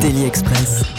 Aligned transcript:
Daily 0.00 0.24
Express. 0.26 0.91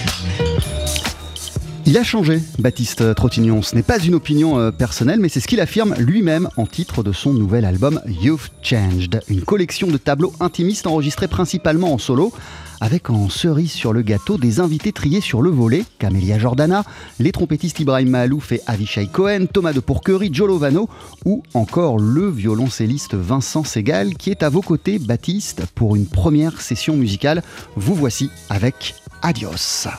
Il 1.85 1.97
a 1.97 2.03
changé, 2.03 2.39
Baptiste 2.59 3.13
Trottignon. 3.13 3.61
Ce 3.61 3.75
n'est 3.75 3.83
pas 3.83 3.99
une 3.99 4.15
opinion 4.15 4.57
euh, 4.57 4.71
personnelle, 4.71 5.19
mais 5.19 5.27
c'est 5.27 5.41
ce 5.41 5.47
qu'il 5.47 5.59
affirme 5.59 5.95
lui-même 5.97 6.47
en 6.55 6.65
titre 6.65 7.03
de 7.03 7.11
son 7.11 7.33
nouvel 7.33 7.65
album 7.65 7.99
You've 8.07 8.49
Changed, 8.61 9.21
une 9.27 9.41
collection 9.41 9.87
de 9.87 9.97
tableaux 9.97 10.31
intimistes 10.39 10.87
enregistrés 10.87 11.27
principalement 11.27 11.91
en 11.91 11.97
solo, 11.97 12.31
avec 12.79 13.09
en 13.09 13.27
cerise 13.27 13.73
sur 13.73 13.91
le 13.91 14.01
gâteau 14.01 14.37
des 14.37 14.61
invités 14.61 14.93
triés 14.93 15.19
sur 15.19 15.41
le 15.41 15.49
volet, 15.49 15.83
Camélia 15.99 16.39
Jordana, 16.39 16.85
les 17.19 17.33
trompettistes 17.33 17.81
Ibrahim 17.81 18.09
Mahalouf 18.09 18.53
et 18.53 18.61
Avishai 18.65 19.07
Cohen, 19.07 19.45
Thomas 19.51 19.73
de 19.73 19.81
Pourquerie, 19.81 20.29
Joe 20.31 20.47
Lovano, 20.47 20.87
ou 21.25 21.43
encore 21.53 21.99
le 21.99 22.29
violoncelliste 22.29 23.13
Vincent 23.13 23.65
Segal, 23.65 24.13
qui 24.15 24.31
est 24.31 24.43
à 24.43 24.49
vos 24.49 24.61
côtés, 24.61 24.99
Baptiste, 24.99 25.65
pour 25.75 25.97
une 25.97 26.05
première 26.05 26.61
session 26.61 26.95
musicale. 26.95 27.43
Vous 27.75 27.93
voici 27.93 28.29
avec 28.49 28.95
Adios. 29.21 29.89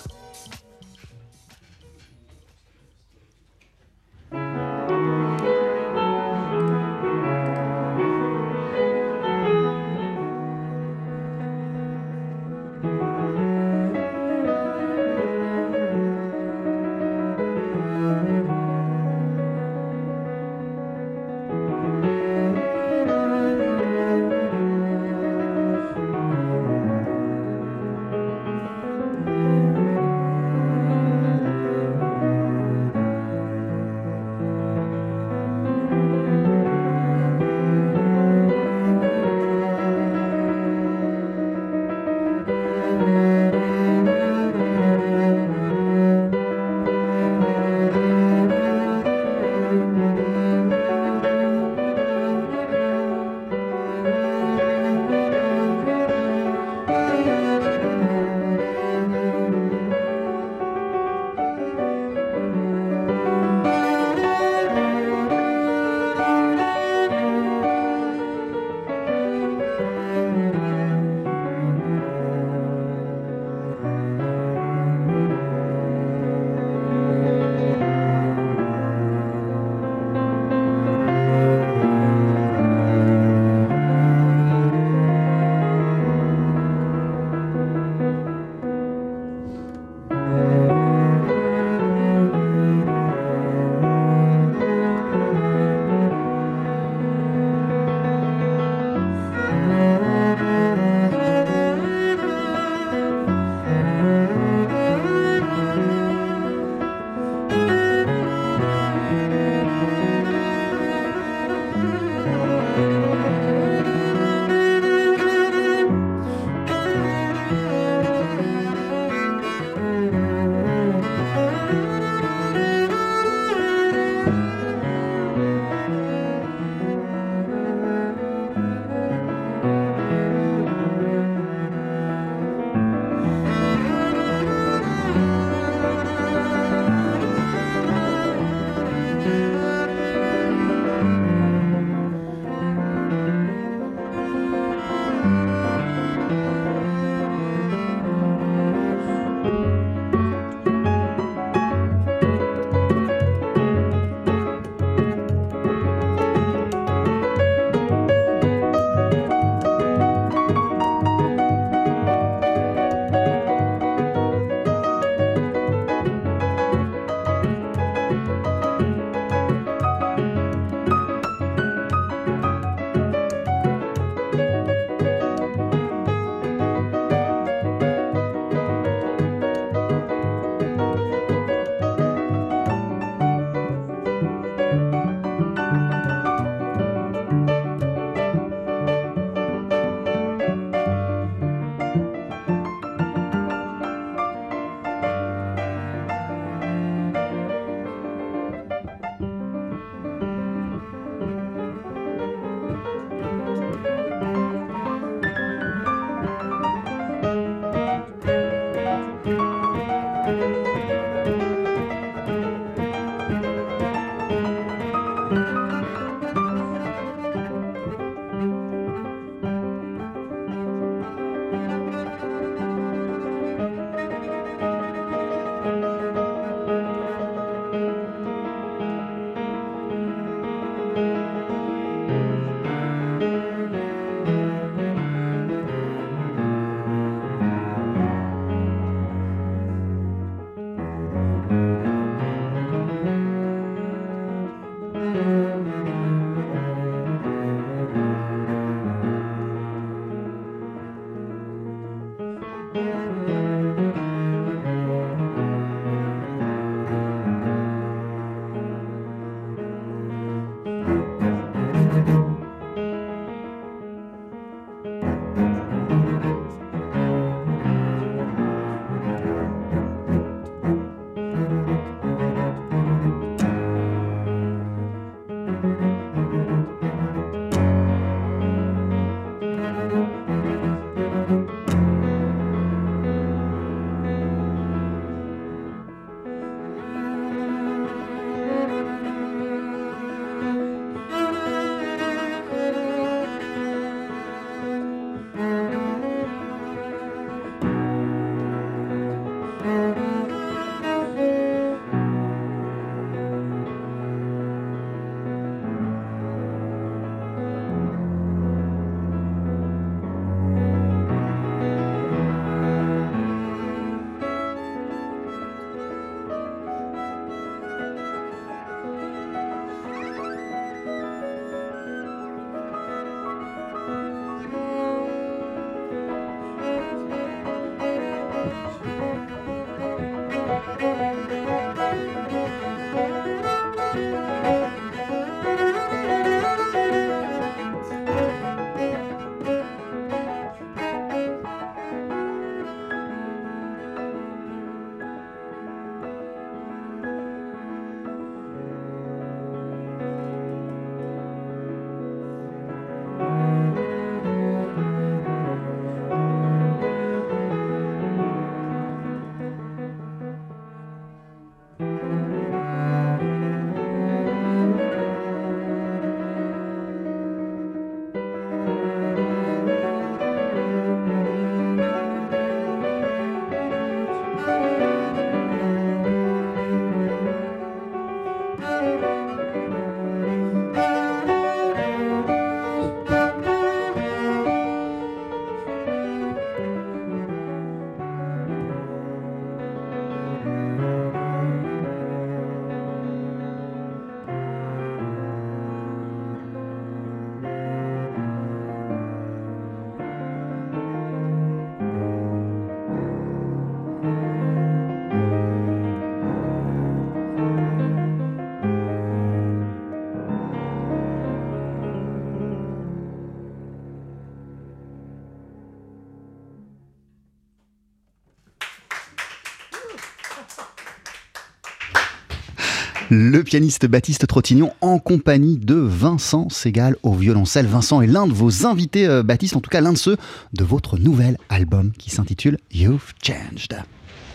Le 423.17 423.45
pianiste 423.45 423.87
Baptiste 423.87 424.27
Trottignon 424.27 424.73
en 424.81 424.99
compagnie 424.99 425.57
de 425.57 425.77
Vincent 425.77 426.49
Segal 426.49 426.97
au 427.05 427.13
violoncelle. 427.13 427.65
Vincent 427.65 428.01
est 428.01 428.09
l'un 428.09 428.27
de 428.27 428.33
vos 428.33 428.67
invités, 428.67 429.07
euh, 429.07 429.23
Baptiste, 429.23 429.55
en 429.55 429.61
tout 429.61 429.71
cas 429.71 429.81
l'un 429.81 429.93
de 429.93 429.99
ceux 429.99 430.17
de 430.53 430.65
votre 430.65 430.99
nouvel 430.99 431.39
album 431.49 431.93
qui 431.97 432.11
s'intitule 432.11 432.59
You've 432.73 433.13
Changed. 433.23 433.81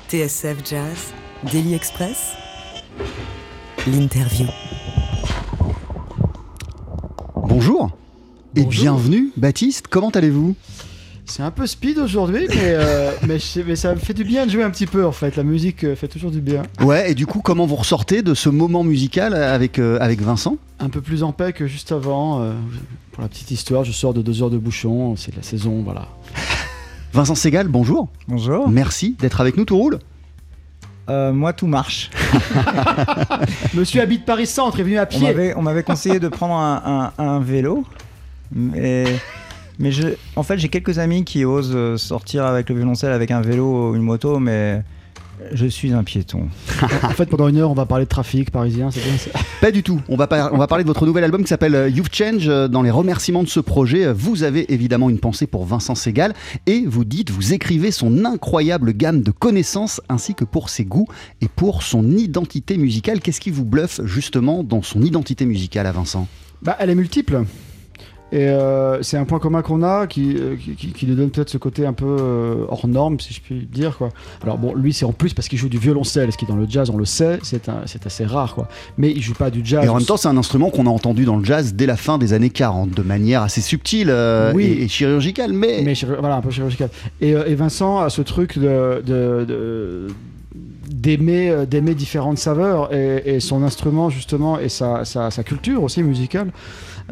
TSF 0.08 0.60
Jazz, 0.64 1.12
Daily 1.52 1.74
Express, 1.74 2.36
l'interview. 3.86 4.48
Bonjour 7.36 7.92
et 8.56 8.64
bienvenue, 8.64 9.34
Baptiste. 9.36 9.88
Comment 9.90 10.12
allez-vous? 10.12 10.56
C'est 11.30 11.44
un 11.44 11.52
peu 11.52 11.68
speed 11.68 12.00
aujourd'hui, 12.00 12.48
mais, 12.50 12.56
euh, 12.60 13.12
mais, 13.28 13.38
ça 13.76 13.94
me 13.94 14.00
fait 14.00 14.16
du 14.16 14.24
bien 14.24 14.46
de 14.48 14.52
jouer 14.52 14.64
un 14.64 14.72
petit 14.72 14.88
peu 14.88 15.06
en 15.06 15.12
fait. 15.12 15.36
La 15.36 15.44
musique 15.44 15.84
euh, 15.84 15.96
fait 15.96 16.08
toujours 16.08 16.32
du 16.32 16.42
bien. 16.42 16.64
Ouais, 16.82 17.12
et 17.12 17.16
du 17.16 17.28
coup, 17.28 17.40
comment 17.42 17.68
vous 17.68 17.76
ressortez 17.76 18.24
de 18.24 18.34
ce 18.34 18.50
moment 18.50 18.84
musical 18.84 19.36
avec, 19.36 19.78
euh, 19.78 20.00
avec 20.02 20.22
Vincent? 20.22 20.58
Un 20.80 20.90
peu 20.90 21.02
plus 21.02 21.22
en 21.22 21.32
paix 21.32 21.54
que 21.54 21.68
juste 21.68 21.92
avant. 21.92 22.42
euh, 22.42 22.54
pour 23.12 23.22
la 23.22 23.30
petite 23.30 23.52
histoire, 23.52 23.84
je 23.84 23.92
sors 23.92 24.14
de 24.14 24.22
deux 24.24 24.42
heures 24.42 24.50
de 24.50 24.58
bouchon. 24.58 25.16
C'est 25.18 25.36
la 25.36 25.44
saison, 25.44 25.82
voilà. 25.84 26.08
Vincent 27.14 27.36
Segal, 27.36 27.68
bonjour. 27.68 28.08
Bonjour. 28.28 28.68
Merci 28.70 29.16
d'être 29.20 29.40
avec 29.42 29.56
nous, 29.56 29.66
tout 29.66 29.78
roule 29.78 30.00
Euh, 31.10 31.32
moi, 31.32 31.54
tout 31.54 31.68
marche. 31.68 32.10
Monsieur 33.76 34.02
habite 34.02 34.26
Paris 34.26 34.48
Centre, 34.48 34.80
est 34.80 34.84
venu 34.84 34.98
à 34.98 35.06
pied. 35.06 35.54
on 35.56 35.62
m'avait 35.62 35.84
conseillé 35.84 36.20
de 36.20 36.28
prendre 36.28 36.56
un, 36.56 37.12
un- 37.18 37.24
un 37.24 37.40
vélo, 37.40 37.84
mais, 38.52 39.06
mais 39.80 39.92
je, 39.92 40.10
en 40.36 40.44
fait, 40.44 40.58
j'ai 40.58 40.70
quelques 40.70 41.00
amis 41.00 41.24
qui 41.24 41.46
osent 41.46 41.72
euh, 41.74 41.98
sortir 41.98 42.46
avec 42.46 42.70
le 42.70 42.76
violoncelle 42.76 43.12
avec 43.14 43.32
un 43.32 43.42
vélo 43.42 43.92
ou 43.92 43.96
une 43.96 44.02
moto, 44.04 44.38
mais 44.40 44.82
je 45.54 45.66
suis 45.68 45.94
un 45.94 46.04
piéton. 46.04 46.50
En 47.04 47.12
fait, 47.12 47.26
pendant 47.28 47.48
une 47.48 47.58
heure, 47.58 47.72
on 47.72 47.76
va 47.76 47.86
parler 47.86 48.04
de 48.06 48.10
trafic 48.10 48.52
parisien. 48.52 48.92
C'est 48.92 49.02
bien. 49.02 49.18
ça. 49.18 49.30
Pas 49.62 49.72
du 49.72 49.84
tout. 49.84 50.02
On 50.10 50.16
va, 50.18 50.28
par- 50.28 50.54
on 50.54 50.58
va 50.58 50.68
parler 50.68 50.84
de 50.84 50.88
votre 50.90 51.06
nouvel 51.06 51.24
album 51.24 51.42
qui 51.44 51.48
s'appelle 51.48 51.76
euh, 51.76 51.90
You've 51.90 52.10
Changed. 52.12 52.50
Euh, 52.50 52.68
Dans 52.68 52.82
les 52.82 52.92
remerciements 52.92 53.44
de 53.44 53.48
ce 53.48 53.60
projet, 53.62 54.12
vous 54.12 54.44
avez 54.44 54.72
évidemment 54.74 55.10
une 55.10 55.20
pensée 55.20 55.48
pour 55.48 55.66
Vincent 55.66 55.96
Segal 55.96 56.34
et 56.66 56.84
vous 56.86 57.06
dites, 57.06 57.30
vous 57.32 57.54
écrivez 57.54 57.92
son 57.92 58.26
incroyable 58.26 58.92
gamme 58.94 59.22
de 59.22 59.32
connaissances 59.32 60.02
ainsi 60.10 60.36
que 60.36 60.44
pour 60.44 60.70
ses 60.70 60.84
goûts 60.86 61.08
et 61.42 61.48
pour 61.48 61.84
son 61.84 62.10
identité 62.18 62.78
musicale. 62.78 63.22
Qu'est-ce 63.22 63.40
qui 63.42 63.50
vous 63.52 63.66
bluffe 63.66 64.02
justement 64.06 64.64
dans 64.64 64.82
son 64.82 65.02
identité 65.02 65.46
musicale 65.46 65.88
à 65.88 65.92
Vincent? 65.94 66.28
Bah, 66.62 66.76
elle 66.80 66.90
est 66.90 66.96
multiple. 66.96 67.44
Et 68.32 68.48
euh, 68.48 69.02
c'est 69.02 69.18
un 69.18 69.26
point 69.26 69.40
commun 69.40 69.62
qu'on 69.64 69.82
a 69.82 70.06
qui, 70.06 70.36
euh, 70.38 70.56
qui, 70.56 70.76
qui- 70.76 70.92
qui 70.94 71.06
lui 71.08 71.16
donne 71.16 71.32
peut-être 71.32 71.50
ce 71.50 71.58
côté 71.58 71.86
un 71.88 71.94
peu 71.94 72.06
euh, 72.20 72.66
hors 72.70 72.88
norme, 72.88 73.20
si 73.20 73.34
je 73.34 73.42
puis 73.42 73.68
dire. 73.72 73.98
Quoi. 73.98 74.10
Alors 74.44 74.58
bon, 74.60 74.76
lui, 74.76 74.94
c'est 74.94 75.06
en 75.06 75.14
plus 75.14 75.34
parce 75.34 75.48
qu'il 75.48 75.58
joue 75.58 75.68
du 75.70 75.80
violoncelle, 75.80 76.32
ce 76.32 76.38
qui 76.38 76.46
dans 76.46 76.56
le 76.56 76.68
jazz, 76.70 76.92
on 76.92 76.98
le 76.98 77.06
sait, 77.06 77.40
c'est 77.42 77.70
un- 77.70 77.82
c'est 77.88 78.06
assez 78.06 78.26
rare. 78.26 78.54
Quoi. 78.54 78.68
Mais 79.00 79.10
il 79.12 79.22
joue 79.22 79.34
pas 79.34 79.50
du 79.50 79.62
jazz. 79.64 79.84
Et 79.84 79.90
en 79.90 79.96
même 79.96 80.06
temps, 80.06 80.18
c'est 80.18 80.28
un 80.28 80.38
instrument 80.38 80.70
qu'on 80.70 80.86
a 80.86 80.90
entendu 80.90 81.26
dans 81.26 81.38
le 81.38 81.44
jazz 81.44 81.74
dès 81.74 81.86
la 81.88 81.98
fin 81.98 82.18
des 82.20 82.34
années 82.34 82.52
40, 82.52 82.92
de 82.92 83.02
manière 83.02 83.42
assez 83.42 83.62
subtile 83.62 84.10
euh, 84.12 84.52
Oui. 84.54 84.66
et, 84.66 84.84
et 84.84 84.88
chirurgicale, 84.88 85.52
mais, 85.52 85.84
voilà, 86.20 86.36
un 86.36 86.42
peu 86.42 86.52
chirurgical. 86.52 86.90
Et, 87.22 87.30
et 87.32 87.56
Vincent 87.56 88.00
a 88.00 88.10
ce 88.10 88.22
truc 88.22 88.60
de, 88.60 89.02
de- 89.06 89.46
de- 89.48 90.08
d'aimer 90.92 91.50
euh, 91.50 91.66
d'aimer 91.66 91.94
différentes 91.96 92.40
saveurs 92.40 92.94
et, 92.94 93.22
et 93.36 93.40
son 93.40 93.64
instrument 93.64 94.10
justement 94.10 94.60
et 94.60 94.70
sa, 94.70 95.06
sa, 95.06 95.30
sa 95.32 95.44
culture 95.44 95.84
aussi 95.84 96.02
musicale 96.04 96.52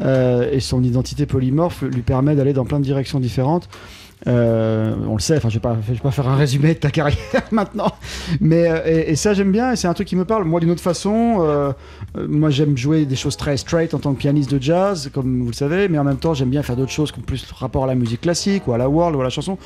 et 0.00 0.60
son 0.60 0.82
identité 0.82 1.26
polymorphe 1.26 1.82
lui 1.82 2.02
permet 2.02 2.34
d'aller 2.34 2.52
dans 2.52 2.64
plein 2.64 2.78
de 2.78 2.84
directions 2.84 3.20
différentes 3.20 3.68
Euh, 4.26 4.94
on 5.08 5.14
le 5.14 5.20
sait, 5.20 5.36
enfin, 5.36 5.48
je 5.48 5.58
vais 5.58 5.68
vais 5.94 6.00
pas 6.00 6.10
faire 6.10 6.28
un 6.28 6.36
résumé 6.36 6.74
de 6.74 6.78
ta 6.78 6.90
carrière 6.90 7.18
maintenant, 7.52 7.92
mais 8.40 8.68
euh, 8.68 9.04
et, 9.06 9.16
ça 9.16 9.32
j'aime 9.32 9.52
bien, 9.52 9.72
et 9.72 9.76
c'est 9.76 9.86
un 9.86 9.94
truc 9.94 10.08
qui 10.08 10.16
me 10.16 10.24
parle. 10.24 10.44
Moi, 10.44 10.60
d'une 10.60 10.70
autre 10.70 10.82
façon, 10.82 11.36
euh, 11.40 11.72
moi 12.16 12.50
j'aime 12.50 12.76
jouer 12.76 13.04
des 13.04 13.16
choses 13.16 13.36
très 13.36 13.56
straight 13.56 13.94
en 13.94 13.98
tant 13.98 14.14
que 14.14 14.18
pianiste 14.18 14.50
de 14.50 14.60
jazz, 14.60 15.10
comme 15.12 15.42
vous 15.42 15.48
le 15.48 15.54
savez, 15.54 15.88
mais 15.88 15.98
en 15.98 16.04
même 16.04 16.16
temps 16.16 16.34
j'aime 16.34 16.50
bien 16.50 16.62
faire 16.62 16.76
d'autres 16.76 16.90
choses 16.90 17.12
qui 17.12 17.20
ont 17.20 17.22
plus 17.22 17.46
rapport 17.52 17.84
à 17.84 17.86
la 17.86 17.94
musique 17.94 18.22
classique 18.22 18.66
ou 18.66 18.72
à 18.72 18.78
la 18.78 18.88
world 18.88 19.16
ou 19.16 19.20
à 19.20 19.24
la 19.24 19.30
chanson. 19.30 19.56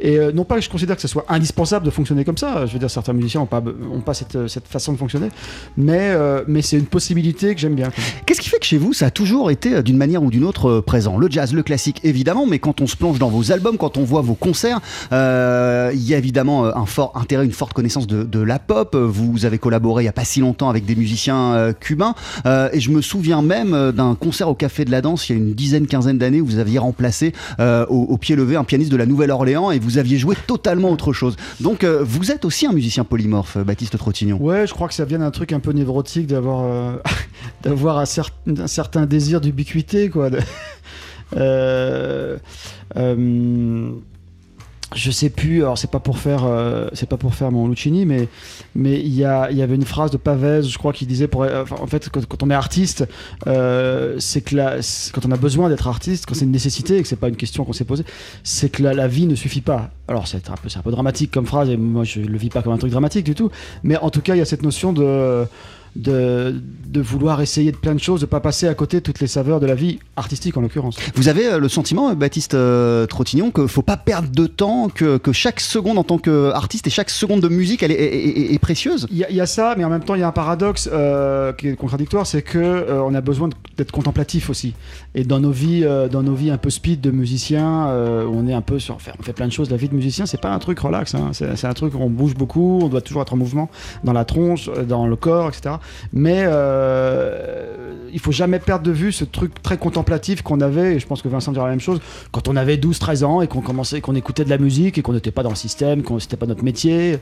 Et 0.00 0.18
non 0.34 0.44
pas 0.44 0.56
que 0.56 0.62
je 0.62 0.70
considère 0.70 0.96
que 0.96 1.02
ce 1.02 1.08
soit 1.08 1.24
indispensable 1.28 1.86
de 1.86 1.90
fonctionner 1.90 2.24
comme 2.24 2.38
ça. 2.38 2.66
Je 2.66 2.72
veux 2.72 2.78
dire, 2.78 2.90
certains 2.90 3.12
musiciens 3.12 3.40
n'ont 3.40 3.46
pas, 3.46 3.62
ont 3.92 4.00
pas 4.00 4.14
cette, 4.14 4.48
cette 4.48 4.68
façon 4.68 4.92
de 4.92 4.98
fonctionner, 4.98 5.28
mais 5.76 6.14
mais 6.46 6.62
c'est 6.62 6.76
une 6.76 6.86
possibilité 6.86 7.54
que 7.54 7.60
j'aime 7.60 7.74
bien. 7.74 7.90
Qu'est-ce 8.26 8.40
qui 8.40 8.48
fait 8.48 8.58
que 8.58 8.66
chez 8.66 8.78
vous, 8.78 8.92
ça 8.92 9.06
a 9.06 9.10
toujours 9.10 9.50
été 9.50 9.82
d'une 9.82 9.96
manière 9.96 10.22
ou 10.22 10.30
d'une 10.30 10.44
autre 10.44 10.80
présent? 10.80 11.16
Le 11.16 11.30
jazz, 11.30 11.54
le 11.54 11.62
classique, 11.62 12.00
évidemment, 12.04 12.46
mais 12.46 12.58
quand 12.58 12.80
on 12.80 12.86
se 12.86 12.96
plonge 12.96 13.18
dans 13.18 13.28
vos 13.28 13.52
albums, 13.52 13.78
quand 13.78 13.96
on 13.96 14.01
voit 14.04 14.22
vos 14.22 14.34
concerts, 14.34 14.80
euh, 15.12 15.90
il 15.94 16.02
y 16.02 16.14
a 16.14 16.18
évidemment 16.18 16.66
euh, 16.66 16.72
un 16.74 16.86
fort 16.86 17.12
intérêt, 17.14 17.44
une 17.44 17.52
forte 17.52 17.72
connaissance 17.72 18.06
de, 18.06 18.42
la 18.42 18.58
pop. 18.58 18.96
Vous 18.96 19.44
avez 19.44 19.58
collaboré 19.58 20.02
il 20.02 20.06
n'y 20.06 20.08
a 20.08 20.12
pas 20.12 20.24
si 20.24 20.40
longtemps 20.40 20.68
avec 20.68 20.84
des 20.84 20.96
musiciens 20.96 21.54
euh, 21.54 21.72
cubains, 21.72 22.14
et 22.44 22.80
je 22.80 22.90
me 22.90 23.00
souviens 23.00 23.42
même 23.42 23.92
d'un 23.92 24.14
concert 24.14 24.48
au 24.48 24.54
Café 24.54 24.84
de 24.84 24.90
la 24.90 25.00
Danse 25.00 25.28
il 25.28 25.32
y 25.32 25.34
a 25.34 25.38
une 25.38 25.54
dizaine, 25.54 25.86
quinzaine 25.86 26.18
d'années 26.18 26.40
où 26.40 26.46
vous 26.46 26.58
aviez 26.58 26.78
remplacé 26.78 27.32
au, 27.58 28.16
pied 28.18 28.36
levé 28.36 28.56
un 28.56 28.64
pianiste 28.64 28.90
de 28.90 28.96
la 28.96 29.06
Nouvelle-Orléans 29.06 29.70
et 29.70 29.78
vous 29.78 29.98
aviez 29.98 30.18
joué 30.18 30.36
totalement 30.46 30.90
autre 30.90 31.12
chose. 31.12 31.36
Donc 31.60 31.84
vous 31.84 32.32
êtes 32.32 32.44
aussi 32.44 32.66
un 32.66 32.72
musicien 32.72 33.04
polymorphe, 33.04 33.58
Baptiste 33.58 33.96
Trottignon. 33.96 34.38
Ouais, 34.40 34.66
je 34.66 34.74
crois 34.74 34.88
que 34.88 34.94
ça 34.94 35.04
vient 35.04 35.18
d'un 35.18 35.30
truc 35.30 35.52
un 35.52 35.60
peu 35.60 35.72
névrotique 35.72 36.26
d'avoir 36.26 36.64
un, 37.64 38.04
cer- 38.04 38.30
un 38.58 38.66
certain 38.66 39.06
désir 39.06 39.40
d'ubiquité, 39.40 40.08
quoi. 40.08 40.30
Euh, 41.36 42.38
euh, 42.96 43.90
je 44.94 45.10
sais 45.10 45.30
plus. 45.30 45.62
Alors 45.62 45.78
c'est 45.78 45.90
pas 45.90 46.00
pour 46.00 46.18
faire, 46.18 46.44
euh, 46.44 46.88
c'est 46.92 47.08
pas 47.08 47.16
pour 47.16 47.34
faire 47.34 47.50
mon 47.50 47.66
Lucchini, 47.68 48.04
mais 48.04 48.28
mais 48.74 49.00
il 49.00 49.08
y 49.08 49.20
y 49.20 49.24
avait 49.24 49.74
une 49.74 49.86
phrase 49.86 50.10
de 50.10 50.18
Pavès, 50.18 50.68
je 50.68 50.76
crois, 50.76 50.92
qui 50.92 51.06
disait 51.06 51.28
pour, 51.28 51.42
en 51.42 51.86
fait 51.86 52.10
quand, 52.10 52.42
on 52.42 52.50
est 52.50 52.54
artiste, 52.54 53.06
c'est 53.46 54.40
que 54.42 55.10
quand 55.12 55.26
on 55.26 55.30
a 55.30 55.36
besoin 55.36 55.70
d'être 55.70 55.88
artiste, 55.88 56.26
quand 56.26 56.34
c'est 56.34 56.44
une 56.44 56.50
nécessité 56.50 56.98
et 56.98 57.02
que 57.02 57.08
c'est 57.08 57.16
pas 57.16 57.28
une 57.28 57.36
question 57.36 57.64
qu'on 57.64 57.72
s'est 57.72 57.86
posée, 57.86 58.04
c'est 58.44 58.70
que 58.70 58.82
la, 58.82 58.92
la 58.92 59.08
vie 59.08 59.26
ne 59.26 59.34
suffit 59.34 59.62
pas. 59.62 59.90
Alors 60.08 60.26
c'est 60.26 60.50
un 60.50 60.54
peu 60.54 60.68
c'est 60.68 60.78
un 60.78 60.82
peu 60.82 60.90
dramatique 60.90 61.30
comme 61.30 61.46
phrase 61.46 61.70
et 61.70 61.78
moi 61.78 62.04
je 62.04 62.20
le 62.20 62.36
vis 62.36 62.50
pas 62.50 62.62
comme 62.62 62.74
un 62.74 62.78
truc 62.78 62.92
dramatique 62.92 63.24
du 63.24 63.34
tout, 63.34 63.50
mais 63.82 63.96
en 63.96 64.10
tout 64.10 64.20
cas 64.20 64.34
il 64.34 64.38
y 64.38 64.42
a 64.42 64.46
cette 64.46 64.62
notion 64.62 64.92
de 64.92 65.46
de, 65.96 66.54
de 66.86 67.00
vouloir 67.00 67.40
essayer 67.42 67.70
de 67.72 67.76
plein 67.76 67.94
de 67.94 68.00
choses, 68.00 68.20
de 68.22 68.26
pas 68.26 68.40
passer 68.40 68.66
à 68.68 68.74
côté 68.74 68.98
de 68.98 69.02
toutes 69.02 69.20
les 69.20 69.26
saveurs 69.26 69.60
de 69.60 69.66
la 69.66 69.74
vie 69.74 69.98
artistique 70.16 70.56
en 70.56 70.60
l'occurrence. 70.62 70.96
Vous 71.14 71.28
avez 71.28 71.46
euh, 71.46 71.58
le 71.58 71.68
sentiment, 71.68 72.10
euh, 72.10 72.14
Baptiste 72.14 72.54
euh, 72.54 73.06
Trottignon, 73.06 73.50
qu'il 73.50 73.68
faut 73.68 73.82
pas 73.82 73.96
perdre 73.96 74.28
de 74.30 74.46
temps, 74.46 74.88
que, 74.88 75.18
que 75.18 75.32
chaque 75.32 75.60
seconde 75.60 75.98
en 75.98 76.04
tant 76.04 76.18
qu'artiste 76.18 76.86
et 76.86 76.90
chaque 76.90 77.10
seconde 77.10 77.40
de 77.40 77.48
musique, 77.48 77.82
elle 77.82 77.92
est, 77.92 77.94
est- 77.94 78.40
est- 78.40 78.54
est 78.54 78.58
précieuse? 78.58 79.06
Il 79.10 79.18
y, 79.18 79.24
a- 79.24 79.30
il 79.30 79.36
y 79.36 79.40
a 79.40 79.46
ça, 79.46 79.74
mais 79.76 79.84
en 79.84 79.90
même 79.90 80.02
temps, 80.04 80.14
il 80.14 80.20
y 80.20 80.24
a 80.24 80.28
un 80.28 80.32
paradoxe 80.32 80.88
euh, 80.92 81.52
qui 81.52 81.68
est 81.68 81.76
contradictoire, 81.76 82.26
c'est 82.26 82.42
que 82.42 82.58
euh, 82.58 83.02
on 83.02 83.14
a 83.14 83.20
besoin 83.20 83.48
d'être 83.76 83.92
contemplatif 83.92 84.48
aussi. 84.50 84.74
Et 85.14 85.24
dans 85.24 85.40
nos 85.40 85.50
vies, 85.50 85.84
dans 86.10 86.22
nos 86.22 86.34
vies 86.34 86.50
un 86.50 86.56
peu 86.58 86.70
speed 86.70 87.00
de 87.02 87.10
musiciens, 87.10 87.86
où 88.26 88.32
on 88.34 88.46
est 88.48 88.54
un 88.54 88.62
peu 88.62 88.78
sur, 88.78 88.96
on 88.96 89.22
fait 89.22 89.32
plein 89.32 89.46
de 89.46 89.52
choses. 89.52 89.70
La 89.70 89.76
vie 89.76 89.88
de 89.88 89.94
musicien, 89.94 90.24
c'est 90.26 90.40
pas 90.40 90.50
un 90.50 90.58
truc 90.58 90.78
relax. 90.78 91.14
hein. 91.14 91.30
C'est 91.32 91.66
un 91.66 91.72
truc 91.74 91.94
où 91.94 91.98
on 91.98 92.08
bouge 92.10 92.34
beaucoup, 92.34 92.80
on 92.82 92.88
doit 92.88 93.00
toujours 93.02 93.22
être 93.22 93.34
en 93.34 93.36
mouvement 93.36 93.70
dans 94.04 94.12
la 94.12 94.24
tronche, 94.24 94.70
dans 94.88 95.06
le 95.06 95.16
corps, 95.16 95.48
etc. 95.48 95.76
Mais 96.12 96.44
euh, 96.46 98.06
il 98.12 98.20
faut 98.20 98.32
jamais 98.32 98.58
perdre 98.58 98.84
de 98.84 98.90
vue 98.92 99.12
ce 99.12 99.24
truc 99.24 99.62
très 99.62 99.78
contemplatif 99.78 100.42
qu'on 100.42 100.60
avait. 100.60 100.94
Et 100.94 100.98
je 100.98 101.06
pense 101.06 101.22
que 101.22 101.28
Vincent 101.28 101.52
dira 101.52 101.64
la 101.66 101.70
même 101.72 101.80
chose 101.80 102.00
quand 102.30 102.48
on 102.48 102.56
avait 102.56 102.76
12-13 102.76 103.24
ans 103.24 103.42
et 103.42 103.48
qu'on 103.48 103.60
commençait, 103.60 104.00
qu'on 104.00 104.14
écoutait 104.14 104.44
de 104.44 104.50
la 104.50 104.58
musique 104.58 104.98
et 104.98 105.02
qu'on 105.02 105.12
n'était 105.12 105.30
pas 105.30 105.42
dans 105.42 105.50
le 105.50 105.56
système, 105.56 106.02
qu'on 106.02 106.18
c'était 106.18 106.36
pas 106.36 106.46
notre 106.46 106.64
métier 106.64 107.18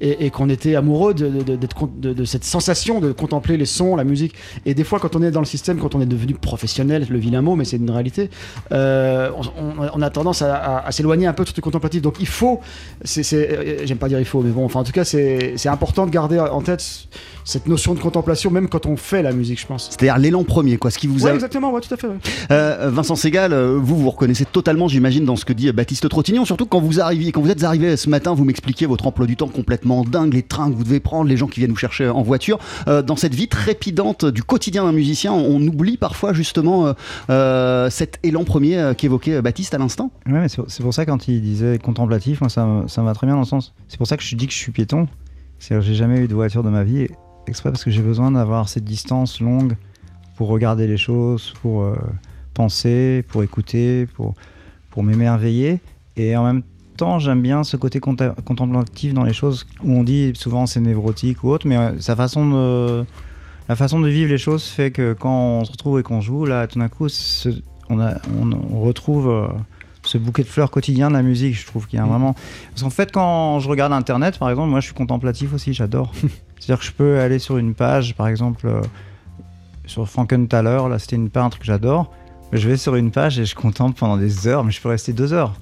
et, 0.00 0.30
qu'on 0.30 0.48
était 0.48 0.74
amoureux 0.74 1.14
de, 1.14 1.28
de- 1.28 2.12
de- 2.12 2.24
cette 2.24 2.44
sensation 2.44 3.00
de 3.00 3.12
contempler 3.12 3.56
les 3.56 3.66
sons, 3.66 3.96
la 3.96 4.04
musique. 4.04 4.34
Et 4.66 4.74
des 4.74 4.84
fois, 4.84 4.98
quand 4.98 5.16
on 5.16 5.22
est 5.22 5.30
dans 5.30 5.40
le 5.40 5.46
système, 5.46 5.78
quand 5.78 5.94
on 5.94 6.00
est 6.00 6.06
devenu 6.06 6.34
professionnel, 6.34 7.06
le 7.08 7.18
vilain 7.18 7.42
mot, 7.42 7.56
mais 7.56 7.64
c'est 7.64 7.76
une 7.76 7.90
réalité, 7.90 8.30
euh, 8.72 9.30
on, 9.94 10.02
a 10.02 10.10
tendance 10.10 10.42
à, 10.42 10.86
s'éloigner 10.90 11.26
un 11.26 11.32
peu 11.32 11.44
de 11.44 11.48
ce 11.48 11.52
truc 11.52 11.64
contemplatif. 11.64 12.02
Donc 12.02 12.16
il 12.20 12.26
faut, 12.26 12.60
c'est, 13.04 13.34
euh, 13.34 13.86
j'aime 13.86 13.98
pas 13.98 14.08
dire 14.08 14.18
il 14.18 14.24
faut, 14.24 14.40
mais 14.42 14.50
bon, 14.50 14.64
enfin 14.64 14.80
en 14.80 14.84
tout 14.84 14.92
cas, 14.92 15.04
c'est, 15.04 15.54
c'est 15.56 15.68
important 15.68 16.06
de 16.06 16.10
garder 16.10 16.38
en 16.38 16.60
tête 16.60 17.08
cette 17.44 17.66
notion 17.66 17.94
de 17.94 18.00
contemplation, 18.04 18.50
même 18.50 18.68
quand 18.68 18.86
on 18.86 18.96
fait 18.96 19.22
la 19.22 19.32
musique, 19.32 19.60
je 19.60 19.66
pense. 19.66 19.88
C'est-à-dire 19.90 20.18
l'élan 20.18 20.44
premier, 20.44 20.76
quoi. 20.76 20.90
Ce 20.92 20.98
qui 20.98 21.06
vous 21.08 21.24
Ouais, 21.24 21.30
a... 21.30 21.34
exactement, 21.34 21.72
ouais, 21.72 21.80
tout 21.80 21.92
à 21.92 21.96
fait. 21.96 22.06
ouais. 22.06 22.14
Euh, 22.52 22.90
Vincent 22.92 23.16
Segal, 23.16 23.52
euh, 23.52 23.78
vous 23.82 23.96
vous 23.96 24.10
reconnaissez 24.10 24.44
totalement, 24.44 24.86
j'imagine, 24.86 25.24
dans 25.24 25.36
ce 25.36 25.44
que 25.44 25.52
dit 25.52 25.68
euh, 25.68 25.72
Baptiste 25.72 26.08
Trottignon. 26.08 26.44
Surtout 26.44 26.66
quand 26.66 26.80
vous 26.80 27.00
arriviez, 27.00 27.32
quand 27.32 27.40
vous 27.40 27.50
êtes 27.50 27.64
arrivé 27.64 27.96
ce 27.96 28.08
matin, 28.08 28.34
vous 28.34 28.44
m'expliquiez 28.44 28.86
votre 28.86 29.06
emploi 29.06 29.26
du 29.26 29.36
temps 29.36 29.48
complètement 29.48 30.04
dingue, 30.04 30.34
les 30.34 30.42
trains 30.42 30.70
que 30.70 30.76
vous 30.76 30.84
devez 30.84 31.00
prendre, 31.00 31.28
les 31.28 31.36
gens 31.36 31.46
qui 31.48 31.60
viennent 31.60 31.70
vous 31.72 31.76
chercher 31.76 32.08
en 32.08 32.22
voiture. 32.22 32.58
Euh, 32.86 33.02
dans 33.02 33.16
cette 33.16 33.34
vie 33.34 33.48
trépidante 33.48 34.24
du 34.24 34.42
quotidien 34.42 34.84
d'un 34.84 34.92
musicien, 34.92 35.32
on, 35.32 35.56
on 35.56 35.60
oublie 35.66 35.96
parfois 35.96 36.32
justement 36.32 36.86
euh, 36.86 36.92
euh, 37.30 37.90
cet 37.90 38.18
élan 38.22 38.44
premier 38.44 38.92
qu'évoquait 38.96 39.40
Baptiste 39.42 39.74
à 39.74 39.78
l'instant? 39.78 40.10
Ouais, 40.26 40.32
mais 40.40 40.48
c'est 40.48 40.82
pour 40.82 40.92
ça 40.94 41.06
quand 41.06 41.26
il 41.28 41.40
disait 41.40 41.78
contemplatif, 41.78 42.40
moi 42.40 42.50
ça, 42.50 42.64
me- 42.66 42.86
ça 42.88 43.00
me 43.00 43.06
va 43.06 43.14
très 43.14 43.26
bien 43.26 43.34
dans 43.34 43.40
le 43.42 43.46
sens. 43.46 43.72
C'est 43.88 43.96
pour 43.98 44.06
ça 44.06 44.16
que 44.16 44.22
je 44.22 44.34
dis 44.36 44.46
que 44.46 44.52
je 44.52 44.58
suis 44.58 44.72
piéton. 44.72 45.08
C'est-à-dire 45.58 45.82
que 45.86 45.88
j'ai 45.92 45.94
jamais 45.96 46.18
eu 46.18 46.28
de 46.28 46.34
voiture 46.34 46.62
de 46.62 46.68
ma 46.68 46.82
vie, 46.84 47.06
exprès 47.46 47.70
parce 47.70 47.84
que 47.84 47.90
j'ai 47.90 48.02
besoin 48.02 48.30
d'avoir 48.32 48.68
cette 48.68 48.84
distance 48.84 49.40
longue 49.40 49.76
pour 50.36 50.48
regarder 50.48 50.86
les 50.86 50.96
choses, 50.96 51.54
pour 51.62 51.82
euh, 51.82 51.96
penser, 52.54 53.24
pour 53.28 53.42
écouter, 53.42 54.06
pour, 54.14 54.34
pour 54.90 55.02
m'émerveiller. 55.02 55.80
Et 56.16 56.36
en 56.36 56.44
même 56.44 56.62
temps, 56.96 57.18
j'aime 57.18 57.42
bien 57.42 57.64
ce 57.64 57.76
côté 57.76 58.00
contemplatif 58.00 59.14
dans 59.14 59.24
les 59.24 59.32
choses 59.32 59.66
où 59.82 59.92
on 59.92 60.04
dit 60.04 60.32
souvent 60.34 60.66
c'est 60.66 60.80
névrotique 60.80 61.42
ou 61.44 61.50
autre, 61.50 61.66
mais 61.66 61.76
euh, 61.76 62.00
sa 62.00 62.16
façon 62.16 62.48
de. 62.50 63.04
La 63.66 63.76
façon 63.76 63.98
de 63.98 64.08
vivre 64.08 64.30
les 64.30 64.36
choses 64.36 64.64
fait 64.64 64.90
que 64.90 65.14
quand 65.14 65.60
on 65.60 65.64
se 65.64 65.72
retrouve 65.72 65.98
et 65.98 66.02
qu'on 66.02 66.20
joue, 66.20 66.44
là, 66.44 66.66
tout 66.66 66.78
d'un 66.78 66.90
coup, 66.90 67.06
on, 67.88 67.98
on 67.98 68.80
retrouve 68.82 69.30
euh, 69.30 69.48
ce 70.04 70.18
bouquet 70.18 70.42
de 70.42 70.48
fleurs 70.48 70.70
quotidien 70.70 71.08
de 71.08 71.14
la 71.14 71.22
musique. 71.22 71.56
Je 71.56 71.66
trouve 71.66 71.86
qu'il 71.86 71.98
y 71.98 72.02
a 72.02 72.06
vraiment. 72.06 72.34
Parce 72.70 72.82
qu'en 72.82 72.90
fait, 72.90 73.12
quand 73.12 73.60
je 73.60 73.68
regarde 73.68 73.92
Internet, 73.92 74.38
par 74.38 74.50
exemple, 74.50 74.70
moi, 74.70 74.80
je 74.80 74.86
suis 74.86 74.94
contemplatif 74.94 75.52
aussi. 75.52 75.72
J'adore. 75.72 76.12
C'est-à-dire 76.58 76.78
que 76.78 76.86
je 76.86 76.92
peux 76.92 77.20
aller 77.20 77.38
sur 77.38 77.58
une 77.58 77.74
page, 77.74 78.14
par 78.14 78.28
exemple, 78.28 78.66
euh, 78.66 78.80
sur 79.86 80.08
Frankenthaler. 80.08 80.88
Là, 80.88 80.98
c'était 80.98 81.16
une 81.16 81.30
page 81.30 81.44
un 81.44 81.48
truc 81.50 81.62
que 81.62 81.66
j'adore. 81.66 82.12
Je 82.52 82.68
vais 82.68 82.76
sur 82.76 82.94
une 82.94 83.10
page 83.10 83.38
et 83.38 83.44
je 83.44 83.54
contemple 83.54 83.98
pendant 83.98 84.16
des 84.16 84.46
heures, 84.46 84.64
mais 84.64 84.70
je 84.70 84.80
peux 84.80 84.88
rester 84.88 85.12
deux 85.12 85.32
heures. 85.32 85.54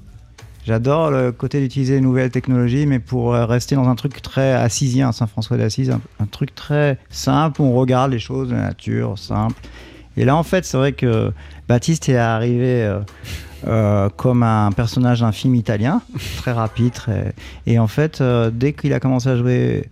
J'adore 0.64 1.10
le 1.10 1.32
côté 1.32 1.60
d'utiliser 1.60 1.94
les 1.94 2.00
nouvelles 2.00 2.30
technologies, 2.30 2.86
mais 2.86 3.00
pour 3.00 3.34
euh, 3.34 3.46
rester 3.46 3.74
dans 3.74 3.88
un 3.88 3.96
truc 3.96 4.22
très 4.22 4.52
assisien, 4.52 5.10
Saint-François 5.10 5.56
d'Assise, 5.56 5.90
un, 5.90 6.00
un 6.20 6.26
truc 6.26 6.54
très 6.54 6.98
simple 7.10 7.62
où 7.62 7.64
on 7.64 7.72
regarde 7.72 8.12
les 8.12 8.20
choses 8.20 8.50
de 8.50 8.54
la 8.54 8.68
nature, 8.68 9.18
simple. 9.18 9.60
Et 10.16 10.24
là, 10.24 10.36
en 10.36 10.42
fait, 10.42 10.64
c'est 10.64 10.76
vrai 10.76 10.92
que 10.92 11.32
Baptiste 11.68 12.08
est 12.08 12.16
arrivé 12.16 12.82
euh, 12.82 13.00
euh, 13.66 14.08
comme 14.16 14.42
un 14.42 14.72
personnage 14.72 15.20
d'un 15.20 15.32
film 15.32 15.54
italien, 15.54 16.02
très 16.38 16.52
rapide, 16.52 16.94
et 17.66 17.78
en 17.78 17.86
fait, 17.86 18.20
euh, 18.20 18.50
dès 18.52 18.72
qu'il 18.72 18.92
a 18.92 19.00
commencé 19.00 19.28
à 19.28 19.36
jouer 19.36 19.88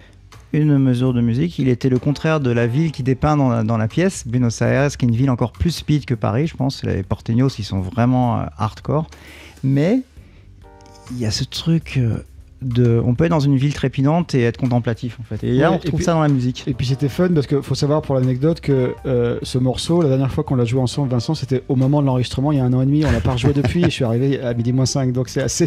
une 0.52 0.78
mesure 0.78 1.12
de 1.12 1.20
musique, 1.20 1.58
il 1.58 1.68
était 1.68 1.88
le 1.88 1.98
contraire 1.98 2.40
de 2.40 2.50
la 2.50 2.66
ville 2.66 2.90
qui 2.90 3.02
dépeint 3.02 3.36
dans 3.36 3.48
la, 3.48 3.62
dans 3.62 3.76
la 3.76 3.86
pièce, 3.86 4.26
Buenos 4.26 4.60
Aires, 4.62 4.96
qui 4.96 5.04
est 5.04 5.08
une 5.08 5.14
ville 5.14 5.30
encore 5.30 5.52
plus 5.52 5.70
speed 5.70 6.04
que 6.04 6.14
Paris, 6.14 6.48
je 6.48 6.56
pense. 6.56 6.82
Les 6.84 7.02
Porteños, 7.04 7.48
ils 7.58 7.64
sont 7.64 7.80
vraiment 7.80 8.40
euh, 8.40 8.44
hardcore. 8.58 9.06
Mais 9.62 10.00
il 11.12 11.18
y 11.18 11.26
a 11.26 11.30
ce 11.30 11.44
truc 11.44 12.00
de. 12.62 13.00
On 13.04 13.14
peut 13.14 13.24
être 13.24 13.30
dans 13.30 13.40
une 13.40 13.56
ville 13.56 13.74
trépidante 13.74 14.34
et 14.34 14.42
être 14.42 14.56
contemplatif, 14.58 15.18
en 15.20 15.24
fait. 15.24 15.44
Et 15.44 15.52
là, 15.52 15.68
Ouais, 15.68 15.68
on 15.68 15.72
et 15.74 15.76
retrouve 15.82 15.94
puis- 15.98 16.04
ça 16.04 16.12
dans 16.12 16.22
la 16.22 16.28
musique. 16.28 16.64
Et 16.66 16.74
puis 16.74 16.86
c'était 16.86 17.08
fun 17.08 17.28
parce 17.34 17.46
qu'il 17.46 17.62
faut 17.62 17.74
savoir 17.74 18.02
pour 18.02 18.14
l'anecdote 18.14 18.60
que 18.60 18.94
euh, 19.06 19.38
ce 19.42 19.58
morceau, 19.58 20.02
la 20.02 20.08
dernière 20.08 20.30
fois 20.32 20.44
qu'on 20.44 20.56
l'a 20.56 20.64
joué 20.64 20.80
ensemble, 20.80 21.10
Vincent, 21.10 21.34
c'était 21.34 21.62
au 21.68 21.76
moment 21.76 22.00
de 22.02 22.06
l'enregistrement 22.06 22.52
il 22.52 22.58
y 22.58 22.60
a 22.60 22.64
un 22.64 22.72
an 22.72 22.82
et 22.82 22.86
demi. 22.86 23.04
On 23.04 23.10
l'a 23.12 23.20
pas 23.20 23.32
rejoué 23.32 23.52
depuis 23.52 23.80
et 23.80 23.84
je 23.84 23.90
suis 23.90 24.04
arrivé 24.04 24.40
à 24.40 24.54
midi 24.54 24.72
moins 24.72 24.86
5. 24.86 25.12
Donc 25.12 25.28
c'est 25.28 25.42
assez, 25.42 25.66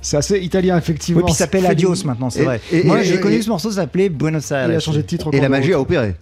c'est 0.00 0.16
assez 0.16 0.38
italien 0.40 0.76
effectivement. 0.76 1.20
Oui, 1.20 1.24
puis 1.26 1.34
il 1.34 1.36
s'appelle 1.36 1.66
Adios 1.66 2.04
maintenant, 2.04 2.30
c'est 2.30 2.44
vrai. 2.44 2.60
et- 2.72 2.84
Moi, 2.84 3.02
j'ai 3.02 3.20
connu 3.20 3.36
et- 3.36 3.42
ce 3.42 3.48
morceau, 3.48 3.70
ça 3.70 3.82
s'appelait 3.82 4.08
Buenos 4.08 4.50
Aires. 4.50 4.68
Il 4.68 4.74
a 4.74 4.80
changé 4.80 5.02
de 5.02 5.06
titre. 5.06 5.28
Et 5.32 5.40
la 5.40 5.48
magie 5.48 5.72
a 5.72 5.80
opéré. 5.80 6.14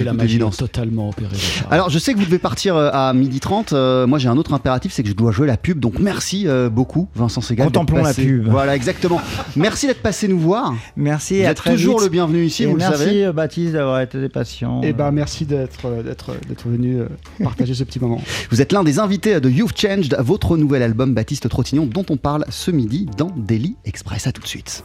Et 0.00 0.04
la 0.04 0.12
magie 0.12 0.40
a 0.42 0.50
totalement 0.50 1.08
opéré. 1.10 1.36
Alors, 1.70 1.90
je 1.90 1.98
sais 1.98 2.12
que 2.12 2.18
vous 2.18 2.24
devez 2.24 2.38
partir 2.38 2.76
euh, 2.76 2.90
à 2.92 3.12
12h30. 3.14 3.68
euh, 3.72 4.06
moi, 4.06 4.18
j'ai 4.18 4.28
un 4.28 4.36
autre 4.36 4.52
impératif, 4.54 4.92
c'est 4.92 5.02
que 5.02 5.08
je 5.08 5.14
dois 5.14 5.32
jouer 5.32 5.46
la 5.46 5.56
pub. 5.56 5.80
Donc, 5.80 5.98
merci 5.98 6.46
euh, 6.46 6.68
beaucoup, 6.70 7.08
Vincent 7.14 7.40
Segal. 7.40 7.66
Contemplons 7.66 8.02
la 8.02 8.14
pub. 8.14 8.48
Voilà, 8.48 8.76
exactement. 8.76 9.20
merci 9.56 9.86
d'être 9.86 10.02
passé 10.02 10.28
nous 10.28 10.38
voir. 10.38 10.74
Merci, 10.96 11.40
vous 11.40 11.46
à 11.46 11.50
êtes 11.50 11.56
très 11.56 11.72
toujours 11.72 11.98
vite. 11.98 12.06
le 12.08 12.10
bienvenu 12.12 12.44
ici, 12.44 12.62
Et 12.62 12.66
vous 12.66 12.72
le 12.72 12.78
merci 12.78 12.98
savez. 13.04 13.24
euh, 13.26 13.32
Baptiste 13.32 13.72
d'avoir 13.72 14.00
été 14.00 14.28
patient. 14.28 14.80
Et 14.82 14.92
ben 14.92 15.10
merci 15.10 15.44
d'être 15.46 16.02
d'être 16.02 16.32
d'être 16.48 16.68
venu 16.68 16.98
partager 17.42 17.74
ce 17.74 17.84
petit 17.84 18.00
moment. 18.00 18.20
Vous 18.50 18.60
êtes 18.62 18.72
l'un 18.72 18.84
des 18.84 18.98
invités 18.98 19.40
de 19.40 19.48
You've 19.50 19.72
Changed, 19.76 20.16
votre 20.20 20.56
nouvel 20.56 20.82
album 20.82 21.14
Baptiste 21.14 21.48
Trottignon, 21.48 21.86
dont 21.86 22.04
on 22.10 22.16
parle 22.16 22.44
ce 22.48 22.70
midi 22.70 23.06
dans 23.16 23.30
Daily 23.36 23.76
Express. 23.84 24.26
À 24.26 24.32
tout 24.32 24.42
de 24.42 24.46
suite. 24.46 24.84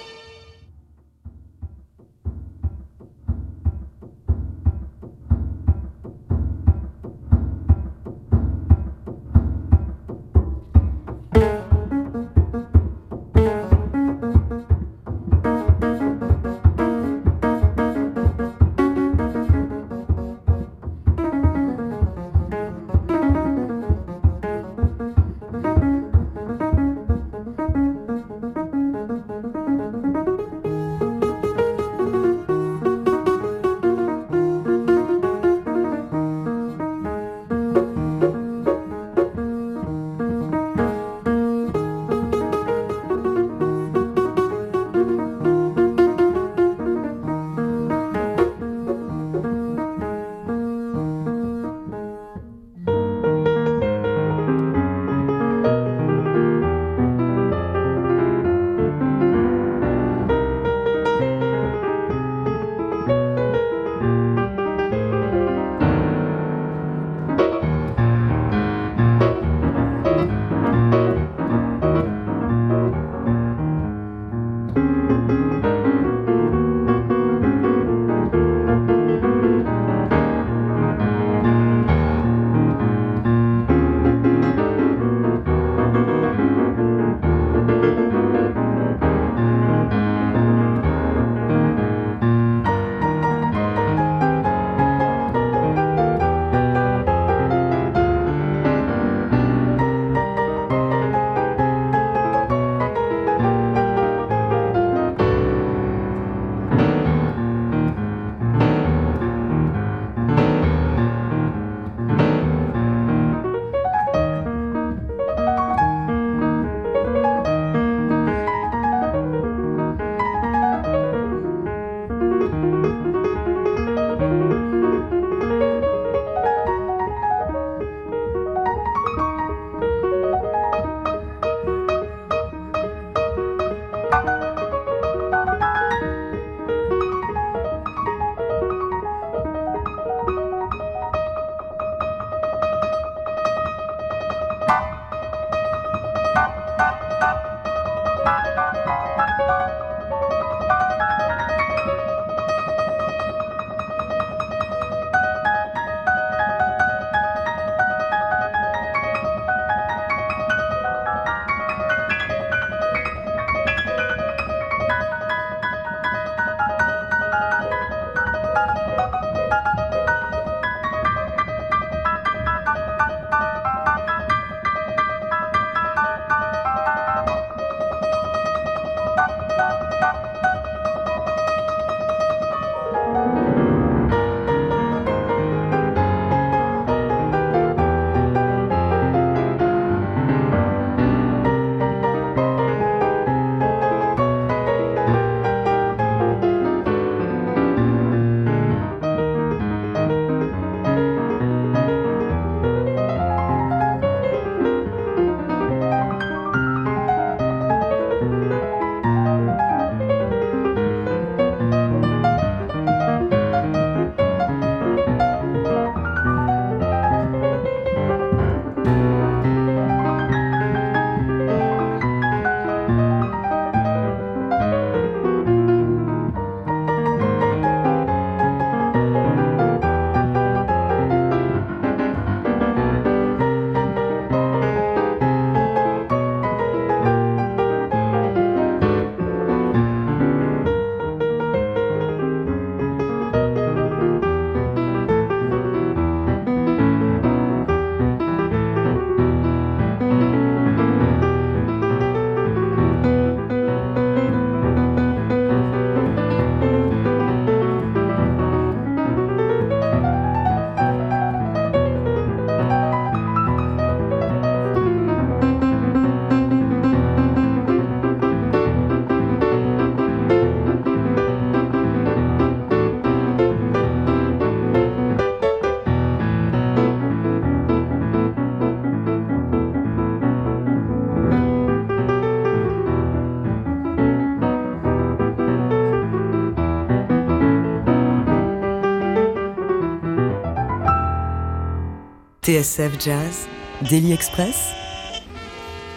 TSF 292.51 292.99
Jazz, 292.99 293.47
Daily 293.89 294.11
Express, 294.11 294.73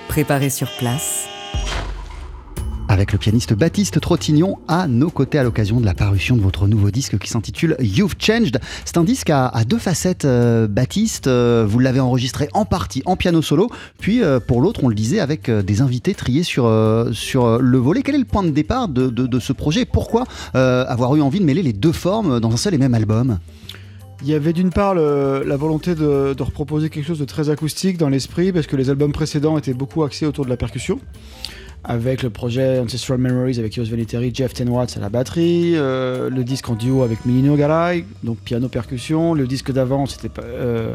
préparé 0.06 0.50
sur 0.50 0.70
place. 0.78 1.26
Avec 2.86 3.10
le 3.10 3.18
pianiste 3.18 3.54
Baptiste 3.54 4.00
Trottignon 4.00 4.58
à 4.68 4.86
nos 4.86 5.10
côtés 5.10 5.38
à 5.38 5.42
l'occasion 5.42 5.80
de 5.80 5.84
la 5.84 5.94
parution 5.94 6.36
de 6.36 6.42
votre 6.42 6.68
nouveau 6.68 6.92
disque 6.92 7.18
qui 7.18 7.28
s'intitule 7.28 7.76
You've 7.80 8.14
Changed. 8.20 8.60
C'est 8.84 8.98
un 8.98 9.02
disque 9.02 9.30
à, 9.30 9.50
deux 9.66 9.78
facettes, 9.78 10.26
euh, 10.26 10.68
Baptiste. 10.68 11.26
Euh, 11.26 11.66
vous 11.68 11.80
l'avez 11.80 11.98
enregistré 11.98 12.48
en 12.52 12.64
partie 12.64 13.02
en 13.04 13.16
piano 13.16 13.42
solo, 13.42 13.68
puis 13.98 14.22
euh, 14.22 14.38
pour 14.38 14.60
l'autre, 14.60 14.84
on 14.84 14.88
le 14.88 14.94
disait, 14.94 15.18
avec 15.18 15.50
des 15.50 15.80
invités 15.80 16.14
triés 16.14 16.44
sur, 16.44 16.70
sur 17.10 17.58
le 17.58 17.78
volet. 17.78 18.02
Quel 18.02 18.14
est 18.14 18.18
le 18.18 18.24
point 18.26 18.44
de 18.44 18.50
départ 18.50 18.86
de, 18.86 19.40
ce 19.40 19.52
projet? 19.52 19.80
Et 19.80 19.86
Pourquoi 19.86 20.22
avoir 20.52 21.16
eu 21.16 21.20
envie 21.20 21.40
de 21.40 21.44
mêler 21.44 21.64
les 21.64 21.72
deux 21.72 21.90
formes 21.90 22.38
dans 22.38 22.52
un 22.52 22.56
seul 22.56 22.74
et 22.74 22.78
même 22.78 22.94
album? 22.94 23.40
Il 24.24 24.30
y 24.30 24.34
avait 24.34 24.54
d'une 24.54 24.70
part 24.70 24.94
la 24.94 25.56
volonté 25.56 25.94
de, 25.94 26.34
reproposer 26.40 26.88
quelque 26.88 27.04
chose 27.06 27.18
de 27.18 27.26
très 27.26 27.50
acoustique 27.50 27.98
dans 27.98 28.08
l'esprit, 28.08 28.52
parce 28.52 28.66
que 28.66 28.74
les 28.74 28.88
albums 28.88 29.12
précédents 29.12 29.58
étaient 29.58 29.74
beaucoup 29.74 30.02
axés 30.02 30.24
autour 30.24 30.46
de 30.46 30.50
la 30.50 30.56
percussion. 30.56 30.98
Avec 31.84 32.22
le 32.22 32.30
projet 32.30 32.78
Ancestral 32.78 33.18
Memories 33.18 33.58
avec 33.58 33.76
Yos 33.76 33.84
Vaniteri, 33.84 34.30
Jeff 34.32 34.54
Tenwatts 34.54 34.96
à 34.96 35.00
la 35.00 35.10
batterie, 35.10 35.74
euh, 35.76 36.30
le 36.30 36.42
disque 36.42 36.70
en 36.70 36.74
duo 36.74 37.02
avec 37.02 37.26
Milino 37.26 37.54
Garay, 37.54 38.06
donc 38.22 38.38
piano-percussion. 38.38 39.34
Le 39.34 39.46
disque 39.46 39.70
d'avant, 39.70 40.06
c'était 40.06 40.30
pas. 40.30 40.40
euh, 40.40 40.94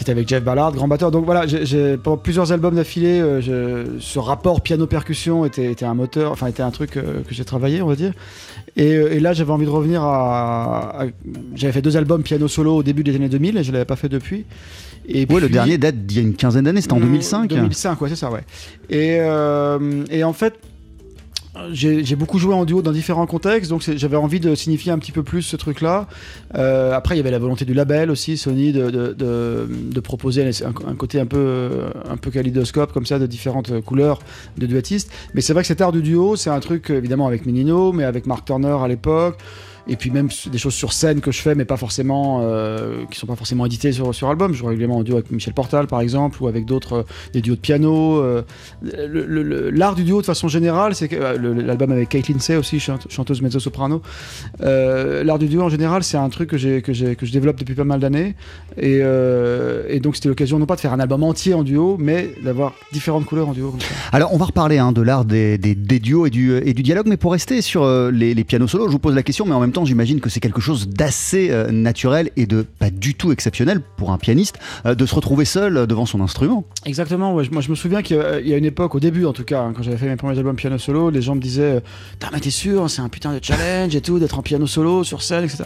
c'était 0.00 0.12
avec 0.12 0.26
Jeff 0.26 0.42
Ballard, 0.42 0.72
grand 0.72 0.88
batteur. 0.88 1.10
Donc 1.10 1.26
voilà, 1.26 1.46
j'ai- 1.46 1.98
pendant 1.98 2.16
plusieurs 2.16 2.52
albums 2.52 2.74
d'affilée, 2.74 3.20
euh, 3.20 3.84
ce 4.00 4.18
rapport 4.18 4.62
piano-percussion 4.62 5.44
était, 5.44 5.70
était 5.70 5.84
un 5.84 5.92
moteur, 5.94 6.32
enfin 6.32 6.46
était 6.46 6.62
un 6.62 6.70
truc 6.70 6.96
euh, 6.96 7.20
que 7.28 7.34
j'ai 7.34 7.44
travaillé, 7.44 7.82
on 7.82 7.86
va 7.86 7.96
dire. 7.96 8.12
Et, 8.76 8.94
euh, 8.94 9.12
et 9.12 9.20
là, 9.20 9.34
j'avais 9.34 9.52
envie 9.52 9.66
de 9.66 9.70
revenir 9.70 10.02
à. 10.02 11.02
à- 11.02 11.06
j'avais 11.54 11.72
fait 11.74 11.82
deux 11.82 11.98
albums 11.98 12.22
piano 12.22 12.48
solo 12.48 12.76
au 12.76 12.82
début 12.82 13.04
des 13.04 13.14
années 13.14 13.28
2000 13.28 13.58
et 13.58 13.62
je 13.62 13.72
l'avais 13.72 13.84
pas 13.84 13.96
fait 13.96 14.08
depuis. 14.08 14.46
Et 15.06 15.26
Ouais, 15.30 15.40
le 15.40 15.48
dernier 15.50 15.76
date 15.76 16.06
d'il 16.06 16.16
y 16.16 16.20
a 16.20 16.22
une 16.22 16.34
quinzaine 16.34 16.64
d'années, 16.64 16.80
c'était 16.80 16.94
en 16.94 16.98
Mmh, 17.00 17.04
2005. 17.04 17.48
2005, 17.50 18.00
ouais, 18.00 18.08
c'est 18.08 18.16
ça, 18.16 18.30
ouais. 18.30 18.40
Et, 18.88 19.18
euh, 19.20 20.04
et 20.10 20.24
en 20.24 20.32
fait, 20.32 20.54
j'ai 21.72 22.16
beaucoup 22.16 22.38
joué 22.38 22.54
en 22.54 22.64
duo 22.64 22.82
dans 22.82 22.92
différents 22.92 23.26
contextes, 23.26 23.70
donc 23.70 23.82
j'avais 23.82 24.16
envie 24.16 24.40
de 24.40 24.54
signifier 24.54 24.92
un 24.92 24.98
petit 24.98 25.12
peu 25.12 25.22
plus 25.22 25.42
ce 25.42 25.56
truc-là. 25.56 26.08
Euh, 26.56 26.92
après, 26.92 27.14
il 27.14 27.18
y 27.18 27.20
avait 27.20 27.30
la 27.30 27.38
volonté 27.38 27.64
du 27.64 27.74
label 27.74 28.10
aussi, 28.10 28.36
Sony, 28.36 28.72
de, 28.72 30.00
proposer 30.00 30.48
un, 30.64 30.68
un 30.68 30.94
côté 30.94 31.20
un 31.20 31.26
peu, 31.26 31.70
un 32.08 32.16
peu 32.16 32.30
kaléidoscope, 32.30 32.92
comme 32.92 33.06
ça, 33.06 33.18
de 33.18 33.26
différentes 33.26 33.80
couleurs 33.80 34.20
de 34.58 34.66
duettistes. 34.66 35.10
Mais 35.34 35.40
c'est 35.40 35.52
vrai 35.52 35.62
que 35.62 35.68
cet 35.68 35.80
art 35.80 35.92
du 35.92 36.02
duo, 36.02 36.36
c'est 36.36 36.50
un 36.50 36.60
truc, 36.60 36.90
évidemment, 36.90 37.26
avec 37.26 37.46
Menino, 37.46 37.92
mais 37.92 38.04
avec 38.04 38.26
Mark 38.26 38.44
Turner 38.44 38.76
à 38.82 38.88
l'époque. 38.88 39.38
Et 39.90 39.96
puis 39.96 40.12
même 40.12 40.28
des 40.52 40.58
choses 40.58 40.74
sur 40.74 40.92
scène 40.92 41.20
que 41.20 41.32
je 41.32 41.42
fais, 41.42 41.56
mais 41.56 41.64
pas 41.64 41.76
forcément, 41.76 42.42
euh, 42.44 43.04
qui 43.10 43.18
sont 43.18 43.26
pas 43.26 43.34
forcément 43.34 43.66
éditées 43.66 43.90
sur, 43.90 44.14
sur 44.14 44.30
album. 44.30 44.52
Je 44.52 44.58
joue 44.58 44.66
régulièrement 44.66 44.98
en 44.98 45.02
duo 45.02 45.16
avec 45.16 45.32
Michel 45.32 45.52
Portal, 45.52 45.88
par 45.88 46.00
exemple, 46.00 46.40
ou 46.40 46.46
avec 46.46 46.64
d'autres, 46.64 46.92
euh, 46.92 47.02
des 47.32 47.40
duos 47.40 47.56
de 47.56 47.60
piano. 47.60 48.18
euh. 48.18 48.42
L'art 49.72 49.96
du 49.96 50.04
duo, 50.04 50.20
de 50.20 50.26
façon 50.26 50.46
générale, 50.46 50.94
c'est 50.94 51.12
euh, 51.12 51.36
l'album 51.60 51.90
avec 51.90 52.08
Kate 52.08 52.28
Lindsay 52.28 52.54
aussi, 52.54 52.78
chante- 52.78 53.10
chanteuse 53.10 53.42
mezzo-soprano. 53.42 54.00
L'art 54.60 55.40
du 55.40 55.48
duo, 55.48 55.62
en 55.62 55.68
général, 55.68 56.04
c'est 56.04 56.16
un 56.16 56.28
truc 56.28 56.50
que, 56.50 56.56
que, 56.78 57.14
que 57.14 57.26
je 57.26 57.32
développe 57.32 57.58
depuis 57.58 57.74
pas 57.74 57.82
mal 57.82 57.98
d'années. 57.98 58.36
Et, 58.76 59.00
donc, 60.00 60.14
c'était 60.14 60.28
l'occasion 60.28 60.60
non 60.60 60.66
pas 60.66 60.76
de 60.76 60.80
faire 60.80 60.92
un 60.92 61.00
album 61.00 61.24
entier 61.24 61.52
en 61.54 61.64
duo, 61.64 61.96
mais 61.98 62.30
d'avoir 62.44 62.74
différentes 62.92 63.24
couleurs 63.24 63.48
en 63.48 63.54
duo. 63.54 63.74
Alors, 64.12 64.32
on 64.32 64.36
va 64.36 64.44
reparler 64.44 64.78
hein, 64.78 64.92
de 64.92 65.02
l'art 65.02 65.24
des, 65.24 65.58
duos 65.58 66.26
et 66.26 66.30
du, 66.30 66.82
dialogue, 66.84 67.08
mais 67.08 67.16
pour 67.16 67.32
rester 67.32 67.60
sur 67.60 67.84
les 68.12 68.44
pianos 68.44 68.68
solos, 68.68 68.86
je 68.86 68.92
vous 68.92 69.00
pose 69.00 69.16
la 69.16 69.24
question, 69.24 69.46
mais 69.46 69.54
en 69.54 69.60
même 69.60 69.72
temps, 69.72 69.79
j'imagine 69.84 70.20
que 70.20 70.28
c'est 70.30 70.40
quelque 70.40 70.60
chose 70.60 70.88
d'assez 70.88 71.50
euh, 71.50 71.70
naturel 71.70 72.30
et 72.36 72.46
de 72.46 72.62
pas 72.62 72.90
du 72.90 73.14
tout 73.14 73.32
exceptionnel 73.32 73.80
pour 73.96 74.10
un 74.12 74.18
pianiste 74.18 74.58
euh, 74.86 74.94
de 74.94 75.06
se 75.06 75.14
retrouver 75.14 75.44
seul 75.44 75.76
euh, 75.76 75.86
devant 75.86 76.06
son 76.06 76.20
instrument. 76.20 76.64
Exactement, 76.86 77.32
moi 77.32 77.42
je 77.42 77.50
me 77.70 77.74
souviens 77.74 78.02
qu'il 78.02 78.16
y 78.44 78.52
a- 78.54 78.56
une 78.56 78.64
époque, 78.64 78.94
au 78.94 79.00
début 79.00 79.24
en 79.24 79.32
tout 79.32 79.44
cas, 79.44 79.62
hein, 79.62 79.72
quand 79.76 79.82
j'avais 79.82 79.96
fait 79.96 80.08
mes 80.08 80.16
premiers 80.16 80.36
albums 80.38 80.56
piano 80.56 80.78
solo, 80.78 81.10
les 81.10 81.22
gens 81.22 81.34
me 81.34 81.40
disaient 81.40 81.82
t'es 82.40 82.50
sûr, 82.50 82.88
c'est 82.88 83.02
un 83.02 83.08
putain 83.08 83.34
de 83.34 83.40
challenge 83.42 83.94
et 83.94 84.00
tout, 84.00 84.18
d'être 84.18 84.38
en 84.38 84.42
piano 84.42 84.66
solo 84.66 85.04
sur 85.04 85.22
scène, 85.22 85.44
etc. 85.44 85.64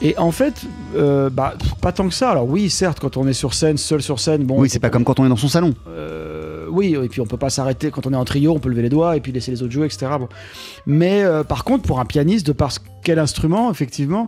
Et 0.00 0.16
en 0.18 0.30
fait, 0.30 0.62
euh, 0.94 1.30
bah, 1.30 1.54
pas 1.80 1.92
tant 1.92 2.06
que 2.08 2.14
ça. 2.14 2.30
Alors 2.30 2.48
oui, 2.48 2.68
certes, 2.68 3.00
quand 3.00 3.16
on 3.16 3.26
est 3.26 3.32
sur 3.32 3.54
scène, 3.54 3.78
seul 3.78 4.02
sur 4.02 4.20
scène, 4.20 4.44
bon. 4.44 4.60
oui, 4.60 4.68
c'est 4.68 4.78
pas 4.78 4.90
comme 4.90 5.04
quand 5.04 5.18
on 5.20 5.26
est 5.26 5.28
dans 5.28 5.36
son 5.36 5.48
salon. 5.48 5.74
Euh, 5.88 6.66
oui, 6.70 6.94
et 7.02 7.08
puis 7.08 7.20
on 7.20 7.26
peut 7.26 7.38
pas 7.38 7.48
s'arrêter 7.50 7.90
quand 7.90 8.06
on 8.06 8.12
est 8.12 8.16
en 8.16 8.24
trio, 8.24 8.52
on 8.52 8.58
peut 8.58 8.68
lever 8.68 8.82
les 8.82 8.88
doigts 8.90 9.16
et 9.16 9.20
puis 9.20 9.32
laisser 9.32 9.50
les 9.50 9.62
autres 9.62 9.72
jouer, 9.72 9.86
etc. 9.86 10.06
Bon. 10.18 10.28
Mais 10.86 11.22
euh, 11.22 11.44
par 11.44 11.64
contre, 11.64 11.84
pour 11.84 11.98
un 11.98 12.04
pianiste, 12.04 12.46
de 12.46 12.52
par 12.52 12.72
quel 13.02 13.18
instrument, 13.18 13.70
effectivement, 13.70 14.26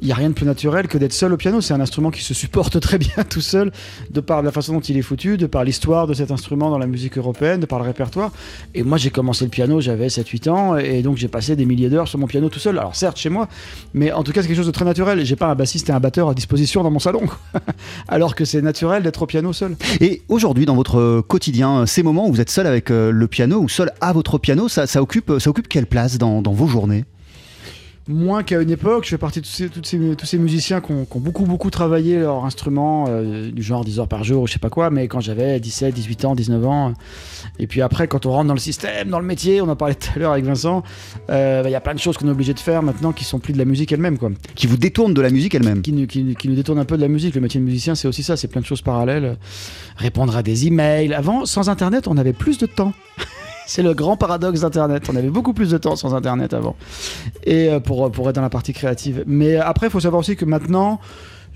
il 0.00 0.06
n'y 0.06 0.12
a 0.12 0.14
rien 0.14 0.28
de 0.28 0.34
plus 0.34 0.46
naturel 0.46 0.88
que 0.88 0.98
d'être 0.98 1.12
seul 1.12 1.32
au 1.32 1.36
piano. 1.36 1.60
C'est 1.60 1.74
un 1.74 1.80
instrument 1.80 2.10
qui 2.10 2.22
se 2.22 2.34
supporte 2.34 2.78
très 2.86 2.98
bien 2.98 3.24
tout 3.28 3.40
seul, 3.40 3.72
de 4.10 4.20
par 4.20 4.42
la 4.42 4.52
façon 4.52 4.74
dont 4.74 4.80
il 4.80 4.96
est 4.96 5.02
foutu, 5.02 5.36
de 5.36 5.46
par 5.46 5.64
l'histoire 5.64 6.06
de 6.06 6.14
cet 6.14 6.30
instrument 6.30 6.70
dans 6.70 6.78
la 6.78 6.86
musique 6.86 7.18
européenne, 7.18 7.60
de 7.60 7.66
par 7.66 7.78
le 7.78 7.84
répertoire. 7.84 8.30
Et 8.74 8.82
moi, 8.82 8.98
j'ai 8.98 9.10
commencé 9.10 9.44
le 9.44 9.50
piano, 9.50 9.80
j'avais 9.80 10.08
7-8 10.08 10.50
ans, 10.50 10.76
et 10.76 11.02
donc 11.02 11.16
j'ai 11.16 11.28
passé 11.28 11.56
des 11.56 11.64
milliers 11.64 11.88
d'heures 11.88 12.08
sur 12.08 12.18
mon 12.18 12.26
piano 12.26 12.48
tout 12.48 12.58
seul. 12.58 12.78
Alors 12.78 12.94
certes, 12.94 13.16
chez 13.16 13.30
moi, 13.30 13.48
mais 13.94 14.12
en 14.12 14.22
tout 14.22 14.32
cas, 14.32 14.42
c'est 14.42 14.48
quelque 14.48 14.56
chose 14.56 14.66
de 14.66 14.72
très 14.72 14.84
naturel. 14.84 15.24
J'ai 15.24 15.36
pas 15.36 15.46
un 15.46 15.54
bassiste 15.54 15.88
et 15.88 15.92
un 15.92 16.00
batteur 16.00 16.28
à 16.28 16.34
disposition 16.34 16.82
dans 16.82 16.90
mon 16.90 16.98
salon, 16.98 17.22
alors 18.08 18.34
que 18.34 18.44
c'est 18.44 18.62
naturel 18.62 19.02
d'être 19.02 19.22
au 19.22 19.26
piano 19.26 19.52
seul. 19.52 19.76
Et 20.00 20.22
aujourd'hui, 20.28 20.66
dans 20.66 20.76
votre 20.76 21.20
quotidien, 21.22 21.86
ces 21.86 22.02
moments 22.02 22.28
où 22.28 22.32
vous 22.32 22.40
êtes 22.40 22.50
seul 22.50 22.66
avec 22.66 22.90
euh, 22.90 23.10
le 23.10 23.28
piano 23.28 23.60
ou 23.60 23.68
seul 23.68 23.92
à 24.00 24.12
votre 24.12 24.38
piano, 24.38 24.68
ça, 24.68 24.84
occupe, 25.00 25.68
quelle 25.68 25.86
place 25.86 26.18
dans 26.18 26.42
vos 26.42 26.66
journées? 26.66 27.04
Moins 28.08 28.44
qu'à 28.44 28.60
une 28.62 28.70
époque, 28.70 29.02
je 29.04 29.08
fais 29.10 29.18
partie 29.18 29.40
de 29.40 29.46
tous 29.46 29.50
ces, 29.50 29.68
toutes 29.68 29.84
ces- 29.86 30.14
tous 30.16 30.26
ces 30.26 30.38
musiciens 30.38 30.80
qui 30.80 30.92
ont, 30.92 31.04
qui 31.06 31.16
ont 31.16 31.20
beaucoup 31.20 31.44
beaucoup 31.44 31.70
travaillé 31.70 32.20
leur 32.20 32.44
instrument, 32.44 33.06
euh, 33.08 33.50
du 33.50 33.62
genre 33.64 33.84
10 33.84 33.98
heures 33.98 34.06
par 34.06 34.22
jour 34.22 34.42
ou 34.42 34.46
je 34.46 34.52
sais 34.52 34.58
pas 34.60 34.70
quoi, 34.70 34.90
mais 34.90 35.08
quand 35.08 35.18
j'avais 35.18 35.58
17, 35.58 35.92
18 35.92 36.24
ans, 36.24 36.34
19 36.36 36.64
ans, 36.66 36.90
euh, 36.90 36.92
et 37.58 37.66
puis 37.66 37.82
après 37.82 38.06
quand 38.06 38.24
on 38.24 38.30
rentre 38.30 38.46
dans 38.46 38.54
le 38.54 38.60
système, 38.60 39.08
dans 39.08 39.18
le 39.18 39.26
métier, 39.26 39.60
on 39.60 39.68
en 39.68 39.74
parlait 39.74 39.96
tout 39.96 40.08
à 40.14 40.18
l'heure 40.20 40.30
avec 40.32 40.44
Vincent, 40.44 40.84
euh, 41.30 41.64
bah, 41.64 41.68
il 41.68 41.72
y 41.72 41.74
a 41.74 41.80
plein 41.80 41.94
de 41.94 41.98
choses 41.98 42.16
qu'on 42.16 42.28
est 42.28 42.30
obligé 42.30 42.54
de 42.54 42.60
faire 42.60 42.80
maintenant 42.82 43.12
qui 43.12 43.24
sont 43.24 43.40
plus 43.40 43.52
de 43.52 43.58
la 43.58 43.64
musique 43.64 43.90
elle-même, 43.90 44.18
quoi. 44.18 44.30
qui 44.54 44.68
vous 44.68 44.76
détourne 44.76 45.12
de 45.12 45.20
la 45.20 45.30
musique 45.30 45.56
elle-même 45.56 45.82
qui- 45.82 46.06
qui 46.06 46.48
nous 46.48 46.54
détournent 46.54 46.78
un 46.78 46.84
peu 46.84 46.96
de 46.96 47.02
la 47.02 47.08
musique. 47.08 47.34
Le 47.34 47.40
métier 47.40 47.58
de 47.58 47.64
musicien, 47.64 47.96
c'est 47.96 48.06
aussi 48.06 48.22
ça, 48.22 48.36
c'est 48.36 48.46
plein 48.48 48.60
de 48.60 48.66
choses 48.66 48.82
parallèles. 48.82 49.36
Répondre 49.96 50.36
à 50.36 50.44
des 50.44 50.68
emails. 50.68 51.12
Avant, 51.12 51.44
sans 51.44 51.68
Internet, 51.68 52.06
on 52.06 52.16
avait 52.16 52.32
plus 52.32 52.58
de 52.58 52.66
temps. 52.66 52.92
C'est 53.66 53.82
le 53.82 53.94
grand 53.94 54.16
paradoxe 54.16 54.60
d'Internet. 54.60 55.04
On 55.12 55.16
avait 55.16 55.28
beaucoup 55.28 55.52
plus 55.52 55.70
de 55.70 55.78
temps 55.78 55.96
sans 55.96 56.14
Internet 56.14 56.54
avant. 56.54 56.76
Et 57.44 57.68
euh, 57.68 57.80
pour, 57.80 58.10
pour 58.12 58.28
être 58.28 58.36
dans 58.36 58.42
la 58.42 58.50
partie 58.50 58.72
créative. 58.72 59.24
Mais 59.26 59.56
après, 59.56 59.88
il 59.88 59.90
faut 59.90 60.00
savoir 60.00 60.20
aussi 60.20 60.36
que 60.36 60.44
maintenant, 60.44 61.00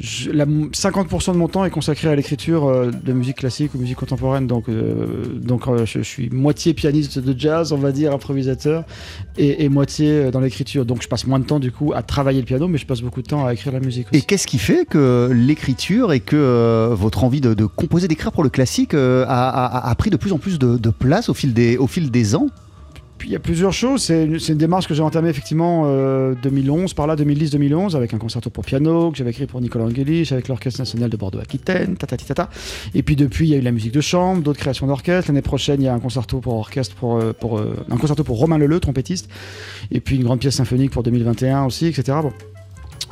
je- 0.00 0.30
la, 0.30 0.46
50% 0.46 1.32
de 1.32 1.36
mon 1.36 1.46
temps 1.48 1.64
est 1.64 1.70
consacré 1.70 2.08
à 2.08 2.14
l'écriture 2.16 2.66
euh, 2.66 2.90
de 2.90 3.12
musique 3.12 3.36
classique 3.36 3.74
ou 3.74 3.78
musique 3.78 3.98
contemporaine. 3.98 4.46
Donc, 4.46 4.68
euh, 4.68 5.24
donc 5.40 5.68
euh, 5.68 5.84
je, 5.84 5.98
je 5.98 6.02
suis 6.02 6.30
moitié 6.30 6.72
pianiste 6.74 7.18
de 7.18 7.38
jazz, 7.38 7.72
on 7.72 7.76
va 7.76 7.92
dire, 7.92 8.12
improvisateur, 8.14 8.84
et, 9.36 9.64
et 9.64 9.68
moitié 9.68 10.30
dans 10.30 10.40
l'écriture. 10.40 10.86
Donc 10.86 11.02
je 11.02 11.08
passe 11.08 11.26
moins 11.26 11.38
de 11.38 11.44
temps 11.44 11.60
du 11.60 11.70
coup 11.70 11.92
à 11.94 12.02
travailler 12.02 12.40
le 12.40 12.46
piano, 12.46 12.66
mais 12.66 12.78
je 12.78 12.86
passe 12.86 13.02
beaucoup 13.02 13.20
de 13.22 13.26
temps 13.28 13.44
à 13.46 13.52
écrire 13.52 13.72
la 13.72 13.80
musique 13.80 14.06
aussi. 14.08 14.18
Et 14.18 14.22
qu'est-ce 14.22 14.46
qui 14.46 14.58
fait 14.58 14.86
que 14.86 15.30
l'écriture 15.32 16.12
et 16.12 16.20
que 16.20 16.90
votre 16.94 17.24
envie 17.24 17.40
de, 17.40 17.52
de 17.54 17.66
composer, 17.66 18.08
d'écrire 18.08 18.32
pour 18.32 18.42
le 18.42 18.48
classique 18.50 18.94
a, 18.94 19.24
a- 19.28 19.90
a 19.90 19.94
pris 19.94 20.10
de 20.10 20.16
plus 20.16 20.32
en 20.32 20.38
plus 20.38 20.58
de, 20.58 20.76
de 20.78 20.90
place 20.90 21.28
au 21.28 21.34
fil 21.34 21.52
des, 21.52 21.76
au 21.76 21.86
fil 21.86 22.10
des 22.10 22.34
ans? 22.34 22.46
Puis 23.20 23.28
il 23.28 23.32
y 23.32 23.36
a 23.36 23.38
plusieurs 23.38 23.74
choses. 23.74 24.04
C'est 24.04 24.24
une, 24.24 24.56
démarche 24.56 24.88
que 24.88 24.94
j'ai 24.94 25.02
entamée 25.02 25.28
effectivement 25.28 25.82
euh, 25.84 26.34
2011, 26.42 26.94
par 26.94 27.06
là 27.06 27.16
2010-2011, 27.16 27.94
avec 27.94 28.14
un 28.14 28.18
concerto 28.18 28.48
pour 28.48 28.64
piano 28.64 29.10
que 29.10 29.18
j'avais 29.18 29.28
écrit 29.28 29.44
pour 29.44 29.60
Nicolas 29.60 29.84
Angelich, 29.84 30.32
avec 30.32 30.48
l'Orchestre 30.48 30.80
National 30.80 31.10
de 31.10 31.18
Bordeaux-Aquitaine, 31.18 31.98
tatati 31.98 32.24
tata. 32.24 32.48
Et 32.94 33.02
puis 33.02 33.16
depuis, 33.16 33.46
il 33.46 33.50
y 33.50 33.54
a 33.54 33.58
eu 33.58 33.60
la 33.60 33.72
musique 33.72 33.92
de 33.92 34.00
chambre, 34.00 34.40
d'autres 34.40 34.58
créations 34.58 34.86
d'orchestre. 34.86 35.30
L'année 35.30 35.42
prochaine, 35.42 35.82
il 35.82 35.84
y 35.84 35.88
a 35.88 35.92
un 35.92 36.00
concerto 36.00 36.38
pour 36.38 36.54
orchestre, 36.54 36.96
pour, 36.96 37.18
euh, 37.18 37.34
euh, 37.42 37.74
un 37.90 37.98
concerto 37.98 38.24
pour 38.24 38.38
Romain 38.38 38.56
Leleu, 38.56 38.80
trompettiste. 38.80 39.28
Et 39.90 40.00
puis 40.00 40.16
une 40.16 40.24
grande 40.24 40.40
pièce 40.40 40.54
symphonique 40.54 40.90
pour 40.90 41.02
2021 41.02 41.66
aussi, 41.66 41.88
etc. 41.88 42.20
Bon. 42.22 42.32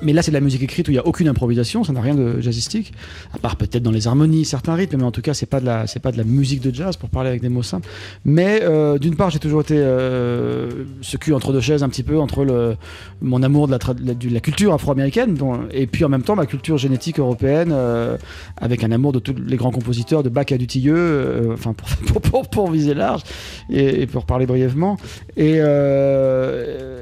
Mais 0.00 0.12
là, 0.12 0.22
c'est 0.22 0.30
de 0.30 0.36
la 0.36 0.40
musique 0.40 0.62
écrite 0.62 0.88
où 0.88 0.90
il 0.90 0.94
n'y 0.94 1.00
a 1.00 1.06
aucune 1.06 1.28
improvisation, 1.28 1.82
ça 1.82 1.92
n'a 1.92 2.00
rien 2.00 2.14
de 2.14 2.40
jazzistique, 2.40 2.92
à 3.34 3.38
part 3.38 3.56
peut-être 3.56 3.82
dans 3.82 3.90
les 3.90 4.06
harmonies, 4.06 4.44
certains 4.44 4.74
rythmes, 4.74 4.98
mais 4.98 5.04
en 5.04 5.10
tout 5.10 5.22
cas, 5.22 5.34
c'est 5.34 5.46
pas 5.46 5.60
pas 5.60 6.12
de 6.12 6.16
la 6.16 6.24
musique 6.24 6.60
de 6.60 6.72
jazz 6.72 6.96
pour 6.96 7.08
parler 7.08 7.28
avec 7.28 7.42
des 7.42 7.48
mots 7.48 7.62
simples. 7.62 7.88
Mais 8.24 8.60
euh, 8.62 8.98
d'une 8.98 9.16
part, 9.16 9.30
j'ai 9.30 9.38
toujours 9.38 9.62
été 9.62 9.74
euh, 9.76 10.84
ce 11.00 11.16
cul 11.16 11.34
entre 11.34 11.52
deux 11.52 11.60
chaises 11.60 11.82
un 11.82 11.88
petit 11.88 12.02
peu 12.02 12.18
entre 12.18 12.44
le, 12.44 12.76
mon 13.20 13.42
amour 13.42 13.66
de 13.66 13.72
la, 13.72 14.40
culture 14.40 14.72
afro-américaine 14.72 15.36
et 15.72 15.86
puis 15.86 16.04
en 16.04 16.08
même 16.08 16.22
temps 16.22 16.36
ma 16.36 16.46
culture 16.46 16.78
génétique 16.78 17.18
européenne 17.18 17.70
euh, 17.72 18.16
avec 18.56 18.84
un 18.84 18.92
amour 18.92 19.12
de 19.12 19.18
tous 19.18 19.34
les 19.34 19.56
grands 19.56 19.70
compositeurs 19.70 20.22
de 20.22 20.28
Bach 20.28 20.46
à 20.50 20.58
Dutilleux, 20.58 20.94
euh, 20.96 21.54
enfin 21.54 21.72
pour, 22.06 22.22
pour, 22.22 22.48
pour, 22.48 22.70
viser 22.70 22.94
large 22.94 23.22
et, 23.70 24.02
et 24.02 24.06
pour 24.06 24.24
parler 24.26 24.46
brièvement. 24.46 24.96
Et, 25.36 25.58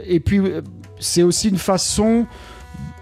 et 0.09 0.21
puis 0.21 0.41
c'est 0.99 1.23
aussi 1.23 1.49
une 1.49 1.59
façon 1.59 2.27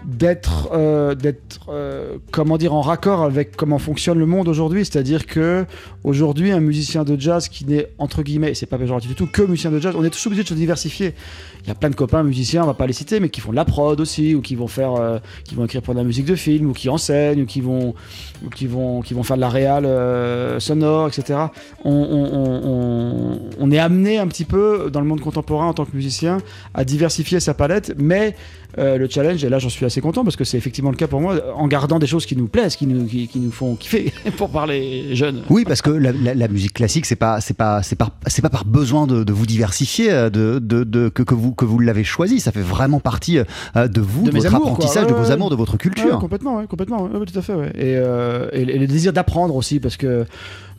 d'être 0.05 0.69
euh, 0.73 1.15
d'être 1.15 1.61
euh, 1.69 2.17
comment 2.31 2.57
dire 2.57 2.73
en 2.73 2.81
raccord 2.81 3.23
avec 3.23 3.55
comment 3.55 3.79
fonctionne 3.79 4.19
le 4.19 4.25
monde 4.25 4.47
aujourd'hui. 4.47 4.85
C'est-à-dire 4.85 5.25
que 5.25 5.65
aujourd'hui 6.03 6.51
un 6.51 6.59
musicien 6.59 7.03
de 7.03 7.19
jazz 7.19 7.47
qui 7.49 7.65
n'est 7.65 7.87
entre 7.97 8.21
guillemets 8.23 8.51
et 8.51 8.53
c'est 8.55 8.65
pas 8.67 8.77
péjoratif 8.77 9.09
du 9.09 9.15
tout 9.15 9.27
que 9.27 9.41
musicien 9.41 9.71
de 9.71 9.79
jazz 9.79 9.95
on 9.97 10.03
est 10.03 10.09
tous 10.11 10.25
obligés 10.27 10.43
de 10.43 10.47
se 10.47 10.53
diversifier. 10.53 11.13
Il 11.63 11.69
y 11.69 11.71
a 11.71 11.75
plein 11.75 11.89
de 11.89 11.95
copains 11.95 12.21
musiciens 12.23 12.63
on 12.63 12.67
va 12.67 12.75
pas 12.75 12.85
les 12.85 12.93
citer 12.93 13.19
mais 13.19 13.29
qui 13.29 13.41
font 13.41 13.49
de 13.51 13.55
la 13.55 13.65
prod 13.65 13.99
aussi 13.99 14.35
ou 14.35 14.41
qui 14.41 14.55
vont 14.55 14.67
faire 14.67 14.93
euh, 14.93 15.17
qui 15.43 15.55
vont 15.55 15.65
écrire 15.65 15.81
pour 15.81 15.95
de 15.95 15.99
la 15.99 16.05
musique 16.05 16.25
de 16.25 16.35
film 16.35 16.69
ou 16.69 16.73
qui 16.73 16.89
enseignent 16.89 17.41
ou 17.41 17.45
qui 17.47 17.61
vont 17.61 17.95
ou 18.45 18.49
qui 18.49 18.67
vont 18.67 19.01
qui 19.01 19.13
vont 19.15 19.23
faire 19.23 19.37
de 19.37 19.41
la 19.41 19.49
réal 19.49 19.85
euh, 19.85 20.59
sonore 20.59 21.07
etc 21.07 21.39
on- 21.83 21.91
on- 21.91 22.61
on- 22.63 23.39
on 23.59 23.71
est 23.71 23.79
amené 23.79 24.19
un 24.19 24.27
petit 24.27 24.45
peu 24.45 24.89
dans 24.91 25.01
le 25.01 25.07
monde 25.07 25.21
contemporain 25.21 25.67
en 25.67 25.73
tant 25.73 25.85
que 25.85 25.95
musicien 25.95 26.37
à 26.75 26.83
diversifier 26.85 27.39
sa 27.39 27.53
palette 27.55 27.93
mais 27.97 28.35
euh, 28.77 28.97
le 28.97 29.07
challenge, 29.09 29.43
et 29.43 29.49
là 29.49 29.59
j'en 29.59 29.69
suis 29.69 29.85
assez 29.85 30.01
content 30.01 30.23
parce 30.23 30.35
que 30.35 30.43
c'est 30.43 30.57
effectivement 30.57 30.89
le 30.91 30.97
cas 30.97 31.07
pour 31.07 31.21
moi, 31.21 31.35
en 31.55 31.67
gardant 31.67 31.99
des 31.99 32.07
choses 32.07 32.25
qui 32.25 32.35
nous 32.35 32.47
plaisent, 32.47 32.75
qui 32.75 32.87
nous, 32.87 33.05
qui, 33.05 33.27
qui 33.27 33.39
nous 33.39 33.51
font 33.51 33.75
kiffer, 33.75 34.11
pour 34.37 34.49
parler 34.49 35.15
jeune. 35.15 35.43
Oui, 35.49 35.63
parce 35.65 35.81
que 35.81 35.89
la, 35.89 36.11
la- 36.11 36.33
la 36.33 36.47
musique 36.47 36.73
classique, 36.73 37.05
c'est 37.05 37.15
pas, 37.15 37.39
c'est 37.41 37.53
pas, 37.53 37.81
c'est 37.83 37.95
pas, 37.95 38.09
c'est 38.27 38.41
pas 38.41 38.49
par 38.49 38.65
besoin 38.65 39.07
de, 39.07 39.23
de 39.23 39.33
vous 39.33 39.45
diversifier, 39.45 40.11
euh, 40.11 40.29
de, 40.29 40.59
de, 40.59 40.83
de- 40.83 41.09
que, 41.09 41.23
que 41.23 41.33
vous, 41.33 41.53
que 41.53 41.65
vous 41.65 41.79
l'avez 41.79 42.03
choisi. 42.03 42.39
Ça 42.39 42.51
fait 42.51 42.61
vraiment 42.61 42.99
partie 42.99 43.37
euh, 43.39 43.87
de 43.87 44.01
vous, 44.01 44.23
De 44.23 44.31
votre 44.31 44.47
amours, 44.53 44.67
apprentissage, 44.69 45.05
Ouais, 45.05 45.11
de 45.11 45.15
vos 45.15 45.31
amours, 45.31 45.49
de 45.49 45.55
votre 45.55 45.77
culture. 45.77 46.19
complètement, 46.19 46.57
ouais, 46.57 46.67
complètement, 46.67 47.03
ouais, 47.03 47.17
ouais, 47.19 47.25
tout 47.25 47.37
à 47.39 47.41
fait. 47.41 47.53
Et, 47.75 47.95
euh, 47.97 48.49
et, 48.53 48.61
et 48.61 48.77
le 48.79 48.87
désir 48.87 49.13
d'apprendre 49.13 49.55
aussi, 49.55 49.79
parce 49.79 49.97
que 49.97 50.25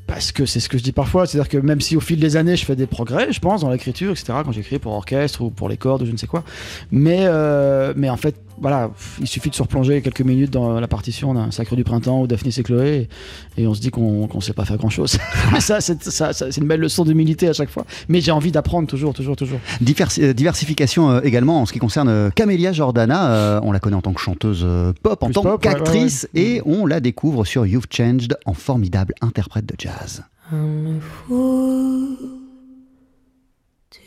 parce 0.06 0.30
que 0.32 0.46
c'est 0.46 0.60
ce 0.60 0.68
que 0.68 0.78
je 0.78 0.82
dis 0.82 0.92
parfois, 0.92 1.26
c'est-à-dire 1.26 1.48
que 1.48 1.58
même 1.58 1.80
si 1.80 1.96
au 1.96 2.00
fil 2.00 2.20
des 2.20 2.36
années 2.36 2.56
je 2.56 2.64
fais 2.64 2.76
des 2.76 2.86
progrès, 2.86 3.32
je 3.32 3.40
pense, 3.40 3.62
dans 3.62 3.70
l'écriture, 3.70 4.12
etc., 4.12 4.38
quand 4.44 4.52
j'écris 4.52 4.78
pour 4.78 4.92
orchestre 4.92 5.42
ou 5.42 5.50
pour 5.50 5.68
les 5.68 5.76
cordes 5.76 6.02
ou 6.02 6.06
je 6.06 6.12
ne 6.12 6.16
sais 6.16 6.26
quoi, 6.26 6.44
mais, 6.90 7.24
euh, 7.24 7.92
mais 7.96 8.08
en 8.08 8.16
fait, 8.16 8.36
voilà, 8.60 8.90
il 9.20 9.26
suffit 9.26 9.50
de 9.50 9.54
se 9.54 9.62
replonger 9.62 10.00
quelques 10.02 10.20
minutes 10.22 10.50
dans 10.50 10.80
la 10.80 10.88
partition 10.88 11.34
d'un 11.34 11.50
Sacre 11.50 11.76
du 11.76 11.84
Printemps 11.84 12.22
ou 12.22 12.26
Daphnis 12.26 12.54
et 12.58 12.62
Chloé, 12.62 13.08
et, 13.56 13.62
et 13.62 13.66
on 13.66 13.74
se 13.74 13.80
dit 13.80 13.90
qu'on 13.90 14.26
qu'on 14.26 14.40
sait 14.40 14.52
pas 14.52 14.64
faire 14.64 14.76
grand-chose. 14.78 15.18
ça, 15.60 15.80
c'est 15.80 16.02
ça, 16.04 16.32
ça, 16.32 16.50
c'est 16.50 16.60
une 16.60 16.66
belle 16.68 16.80
leçon 16.80 17.04
d'humilité 17.04 17.48
à 17.48 17.52
chaque 17.52 17.70
fois. 17.70 17.84
Mais 18.08 18.20
j'ai 18.20 18.32
envie 18.32 18.52
d'apprendre 18.52 18.88
toujours, 18.88 19.12
toujours, 19.14 19.36
toujours. 19.36 19.58
Diversi- 19.82 20.22
euh, 20.22 20.32
diversification 20.32 21.10
euh, 21.10 21.20
également 21.22 21.60
en 21.62 21.66
ce 21.66 21.72
qui 21.72 21.78
concerne 21.78 22.08
euh, 22.08 22.30
Camélia 22.30 22.72
Jordana. 22.72 23.30
euh, 23.32 23.60
on 23.62 23.72
la 23.72 23.80
connaît 23.80 23.96
en 23.96 24.02
tant 24.02 24.12
que 24.12 24.20
chanteuse 24.20 24.66
pop, 25.02 25.22
en 25.22 25.26
Plus 25.26 25.34
tant 25.34 25.58
qu'actrice, 25.58 26.26
ouais, 26.34 26.40
ouais. 26.40 26.46
et 26.56 26.62
on 26.64 26.86
la 26.86 27.00
découvre 27.00 27.44
sur 27.44 27.66
You've 27.66 27.86
Changed 27.90 28.36
en 28.46 28.54
formidable 28.54 29.14
interprète 29.20 29.66
de 29.66 29.74
jazz. 29.78 30.22
I'm 30.52 30.98
a 30.98 31.00
fool 31.00 32.16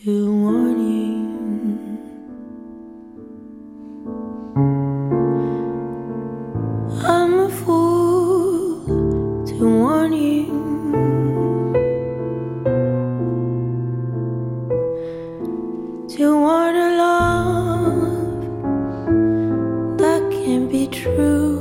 to 0.06 0.12
want 0.12 0.78
you. 0.80 1.19
I'm 7.02 7.34
a 7.40 7.50
fool 7.50 8.86
to 9.48 9.56
want 9.80 10.14
you. 10.14 10.46
To 16.16 16.26
want 16.46 16.76
a 16.76 16.90
love 17.06 18.42
that 19.98 20.22
can 20.32 20.62
be 20.68 20.88
true. 20.88 21.58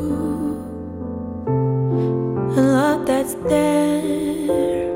A 2.57 2.61
love 2.61 3.07
that's 3.07 3.35
there 3.35 4.93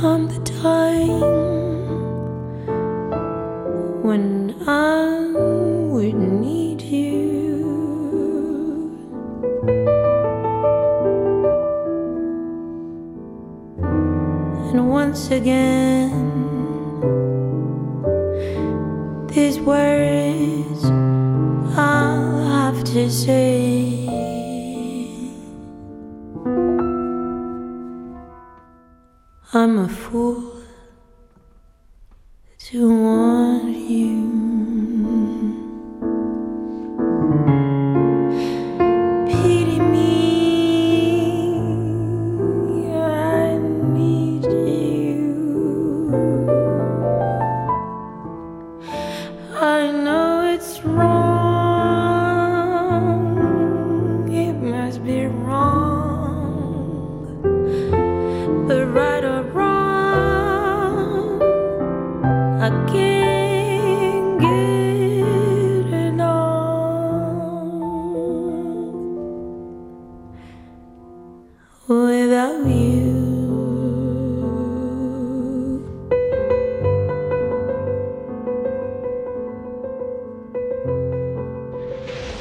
Come 0.00 0.28
the 0.28 0.40
time 0.44 1.20
when 4.02 4.54
I 4.68 5.32
would 5.90 6.14
need 6.14 6.82
you. 6.82 7.14
And 14.68 14.90
once 14.90 15.30
again, 15.30 16.12
these 19.28 19.58
words 19.60 20.84
I'll 21.78 22.44
have 22.44 22.84
to 22.92 23.10
say. 23.10 23.65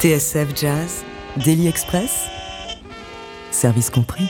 TSF 0.05 0.55
Jazz, 0.55 1.03
Daily 1.43 1.67
Express, 1.67 2.27
service 3.49 3.89
compris. 3.89 4.25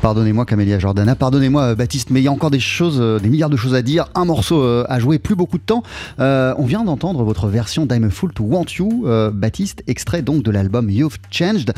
Pardonnez-moi 0.00 0.46
Camélia 0.46 0.78
Jordana, 0.78 1.16
pardonnez-moi 1.16 1.62
euh, 1.62 1.74
Baptiste, 1.74 2.10
mais 2.10 2.20
il 2.20 2.22
y 2.22 2.28
a 2.28 2.30
encore 2.30 2.52
des 2.52 2.60
choses, 2.60 3.00
euh, 3.00 3.18
des 3.18 3.30
milliards 3.30 3.50
de 3.50 3.56
choses 3.56 3.74
à 3.74 3.82
dire, 3.82 4.08
un 4.14 4.24
morceau 4.24 4.62
euh, 4.62 4.86
à 4.88 5.00
jouer, 5.00 5.18
plus 5.18 5.34
beaucoup 5.34 5.58
de 5.58 5.64
temps. 5.64 5.82
On 6.18 6.64
vient 6.66 6.84
d'entendre 6.84 7.24
votre 7.24 7.48
version 7.48 7.84
d'I'm 7.84 8.04
a 8.04 8.10
Fool 8.10 8.32
to 8.32 8.44
Want 8.44 8.66
You, 8.78 9.06
Baptiste, 9.32 9.82
extrait 9.88 10.22
donc 10.22 10.44
de 10.44 10.52
l'album 10.52 10.88
You've 10.88 11.18
Changed. 11.32 11.72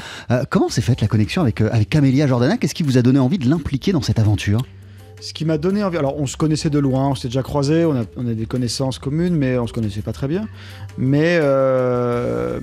Comment 0.51 0.69
s'est 0.69 0.83
faite 0.83 1.01
la 1.01 1.09
connexion 1.09 1.41
avec, 1.41 1.63
avec 1.63 1.89
Camélia 1.89 2.27
Jordana? 2.27 2.59
Qu'est-ce 2.59 2.75
qui 2.75 2.83
vous 2.83 2.99
a 2.99 3.03
donné 3.03 3.21
envie 3.21 3.39
de 3.39 3.49
l'impliquer 3.49 3.93
dans 3.93 4.03
cette 4.03 4.19
aventure? 4.19 4.67
Ce 5.23 5.33
qui 5.33 5.45
m'a 5.45 5.57
donné 5.57 5.85
envie. 5.85 5.97
Alors, 5.99 6.19
on 6.19 6.27
se 6.27 6.37
connaissait 6.37 6.69
de 6.71 6.79
loin, 6.81 7.09
on 7.11 7.15
s'était 7.15 7.29
déjà 7.29 7.43
croisés, 7.43 7.85
on 7.85 7.95
a, 7.97 8.03
on 8.17 8.27
a 8.27 8.35
des 8.35 8.47
connaissances 8.47 8.99
communes, 8.99 9.37
mais 9.37 9.57
on 9.57 9.67
se 9.69 9.73
connaissait 9.73 10.03
pas 10.03 10.13
très 10.13 10.27
bien. 10.27 10.49
Mais 10.99 11.39
euh, 11.41 12.59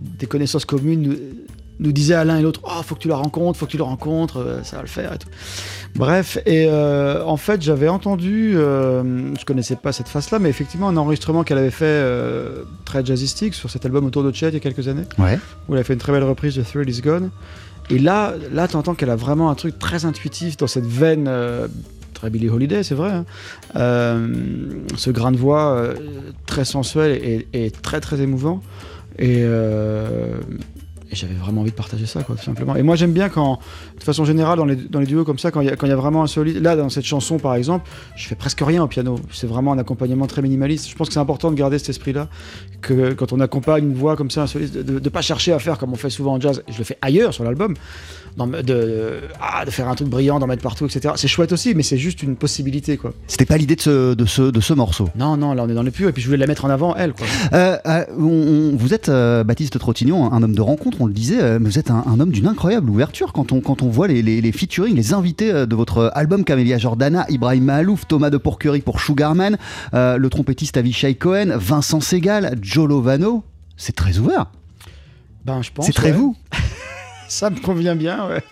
des 0.00 0.26
connaissances 0.26 0.66
communes 0.66 1.00
nous, 1.02 1.16
nous 1.80 1.92
disaient 1.92 2.14
à 2.14 2.24
l'un 2.24 2.38
et 2.38 2.42
l'autre 2.42 2.60
Oh, 2.64 2.82
faut 2.84 2.94
que 2.94 3.00
tu 3.00 3.08
la 3.08 3.16
rencontres, 3.16 3.58
faut 3.58 3.64
que 3.66 3.70
tu 3.70 3.78
le 3.78 3.82
rencontres, 3.84 4.36
euh, 4.38 4.62
ça 4.62 4.76
va 4.76 4.82
le 4.82 4.88
faire 4.88 5.14
et 5.14 5.18
tout. 5.18 5.28
Bref, 5.96 6.36
et 6.46 6.66
euh, 6.68 7.24
en 7.24 7.36
fait, 7.38 7.62
j'avais 7.62 7.88
entendu, 7.88 8.52
euh, 8.54 9.34
je 9.38 9.44
connaissais 9.46 9.76
pas 9.76 9.92
cette 9.92 10.08
face-là, 10.08 10.38
mais 10.38 10.50
effectivement, 10.50 10.88
un 10.88 10.96
enregistrement 10.98 11.42
qu'elle 11.42 11.58
avait 11.58 11.70
fait 11.70 12.04
très 12.84 13.04
jazzistique 13.04 13.54
sur 13.54 13.70
cet 13.70 13.84
album 13.86 14.04
autour 14.06 14.22
de 14.24 14.32
Chet 14.34 14.48
il 14.48 14.54
y 14.54 14.56
a 14.56 14.60
quelques 14.60 14.88
années 14.88 15.04
Ouais. 15.18 15.38
où 15.68 15.74
elle 15.74 15.80
a 15.80 15.84
fait 15.84 15.94
une 15.94 15.98
très 15.98 16.12
belle 16.12 16.24
reprise 16.24 16.54
de 16.54 16.62
Thrill 16.62 16.88
Is 16.88 17.00
Gone. 17.00 17.30
Et 17.90 17.98
là, 17.98 18.34
là 18.52 18.68
tu 18.68 18.76
entends 18.76 18.94
qu'elle 18.94 19.10
a 19.10 19.16
vraiment 19.16 19.50
un 19.50 19.54
truc 19.54 19.78
très 19.78 20.04
intuitif 20.04 20.56
dans 20.56 20.66
cette 20.66 20.86
veine 20.86 21.26
euh, 21.28 21.68
très 22.14 22.30
Billie 22.30 22.48
Holiday, 22.48 22.82
c'est 22.82 22.94
vrai. 22.94 23.10
hein. 23.10 23.24
Euh, 23.76 24.28
ce 24.96 25.10
grain 25.10 25.32
de 25.32 25.36
voix 25.36 25.74
euh, 25.74 25.94
très 26.46 26.64
sensuel 26.64 27.44
et, 27.52 27.70
très 27.70 28.00
très 28.00 28.20
émouvant. 28.20 28.62
Et 31.12 31.16
j'avais 31.16 31.34
vraiment 31.34 31.60
envie 31.60 31.70
de 31.70 31.76
partager 31.76 32.06
ça, 32.06 32.22
quoi, 32.22 32.34
tout 32.36 32.42
simplement. 32.42 32.74
Et 32.74 32.82
moi, 32.82 32.96
j'aime 32.96 33.12
bien 33.12 33.28
quand, 33.28 33.58
de 33.98 34.02
façon 34.02 34.24
générale, 34.24 34.56
dans 34.58 34.64
les, 34.64 34.76
dans 34.76 34.98
les 34.98 35.06
duos 35.06 35.24
comme 35.24 35.38
ça, 35.38 35.50
quand 35.50 35.60
il 35.60 35.66
y, 35.68 35.70
y 35.70 35.90
a 35.92 35.96
vraiment 35.96 36.22
un 36.22 36.26
solide. 36.26 36.62
Là, 36.62 36.74
dans 36.74 36.88
cette 36.88 37.04
chanson, 37.04 37.38
par 37.38 37.54
exemple, 37.54 37.88
je 38.16 38.26
fais 38.26 38.34
presque 38.34 38.60
rien 38.64 38.82
au 38.82 38.86
piano. 38.88 39.20
C'est 39.32 39.46
vraiment 39.46 39.72
un 39.72 39.78
accompagnement 39.78 40.26
très 40.26 40.40
minimaliste. 40.42 40.88
Je 40.88 40.94
pense 40.96 41.08
que 41.08 41.14
c'est 41.14 41.20
important 41.20 41.50
de 41.50 41.56
garder 41.56 41.78
cet 41.78 41.90
esprit-là, 41.90 42.28
que 42.80 43.12
quand 43.12 43.32
on 43.32 43.40
accompagne 43.40 43.84
une 43.84 43.94
voix 43.94 44.16
comme 44.16 44.30
ça, 44.30 44.42
un 44.42 44.46
soliste, 44.46 44.74
de 44.76 44.94
ne 44.98 45.08
pas 45.10 45.20
chercher 45.22 45.52
à 45.52 45.58
faire 45.58 45.76
comme 45.78 45.92
on 45.92 45.96
fait 45.96 46.10
souvent 46.10 46.34
en 46.34 46.40
jazz. 46.40 46.62
Je 46.70 46.78
le 46.78 46.84
fais 46.84 46.96
ailleurs 47.02 47.34
sur 47.34 47.44
l'album, 47.44 47.74
d'en- 48.36 48.46
de, 48.46 48.62
de, 48.62 49.10
ah, 49.40 49.64
de 49.66 49.70
faire 49.70 49.88
un 49.88 49.94
truc 49.94 50.08
brillant, 50.08 50.38
d'en 50.38 50.46
mettre 50.46 50.62
partout, 50.62 50.86
etc. 50.86 51.14
C'est 51.16 51.28
chouette 51.28 51.52
aussi, 51.52 51.74
mais 51.74 51.82
c'est 51.82 51.98
juste 51.98 52.22
une 52.22 52.36
possibilité, 52.36 52.96
quoi. 52.96 53.12
C'était 53.26 53.44
pas 53.46 53.56
l'idée 53.58 53.76
de 53.76 53.80
ce, 53.82 54.14
de, 54.14 54.24
ce, 54.24 54.42
de 54.42 54.60
ce 54.60 54.72
morceau? 54.72 55.08
Non, 55.16 55.36
non, 55.36 55.52
là 55.52 55.64
on 55.64 55.68
est 55.68 55.74
dans 55.74 55.82
le 55.82 55.90
pur, 55.90 56.08
et 56.08 56.12
puis 56.12 56.22
je 56.22 56.28
voulais 56.28 56.38
la 56.38 56.46
mettre 56.46 56.64
en 56.64 56.70
avant, 56.70 56.94
elle, 56.96 57.12
quoi. 57.12 57.26
Euh, 57.52 57.76
euh, 57.86 58.04
on- 58.18 58.22
on- 58.72 58.76
vous 58.76 58.94
êtes 58.94 59.08
euh, 59.10 59.44
Baptiste 59.44 59.78
Trottignon, 59.78 60.32
un 60.32 60.42
homme 60.42 60.54
de 60.54 60.60
rencontre, 60.62 61.01
on 61.02 61.06
le 61.06 61.12
disait, 61.12 61.40
euh, 61.40 61.58
mais 61.60 61.68
vous 61.68 61.78
êtes 61.78 61.90
un, 61.90 62.04
un 62.06 62.20
homme 62.20 62.30
d'une 62.30 62.46
incroyable 62.46 62.88
ouverture 62.88 63.32
quand 63.32 63.52
on, 63.52 63.60
quand 63.60 63.82
on 63.82 63.88
voit 63.88 64.08
les, 64.08 64.22
les, 64.22 64.40
les 64.40 64.52
featuring, 64.52 64.94
les 64.94 65.12
invités 65.14 65.50
euh, 65.52 65.66
de 65.66 65.74
votre 65.74 66.10
album 66.14 66.44
Camélia 66.44 66.78
Jordana, 66.78 67.26
Ibrahim 67.28 67.64
Mahalouf, 67.64 68.06
Thomas 68.06 68.30
de 68.30 68.36
Pourquerie 68.38 68.80
pour 68.80 69.00
Sugarman, 69.00 69.58
euh, 69.94 70.16
le 70.16 70.30
trompettiste 70.30 70.76
Avishai 70.76 71.14
Cohen, 71.14 71.56
Vincent 71.56 72.00
Segal, 72.00 72.56
Joe 72.62 72.88
Lovano. 72.88 73.44
C'est 73.76 73.96
très 73.96 74.18
ouvert. 74.18 74.46
Ben, 75.44 75.62
je 75.62 75.72
pense. 75.72 75.86
C'est 75.86 75.92
très 75.92 76.12
ouais. 76.12 76.16
vous. 76.16 76.36
Ça 77.32 77.48
me 77.48 77.58
convient 77.60 77.96
bien, 77.96 78.28
ouais. 78.28 78.42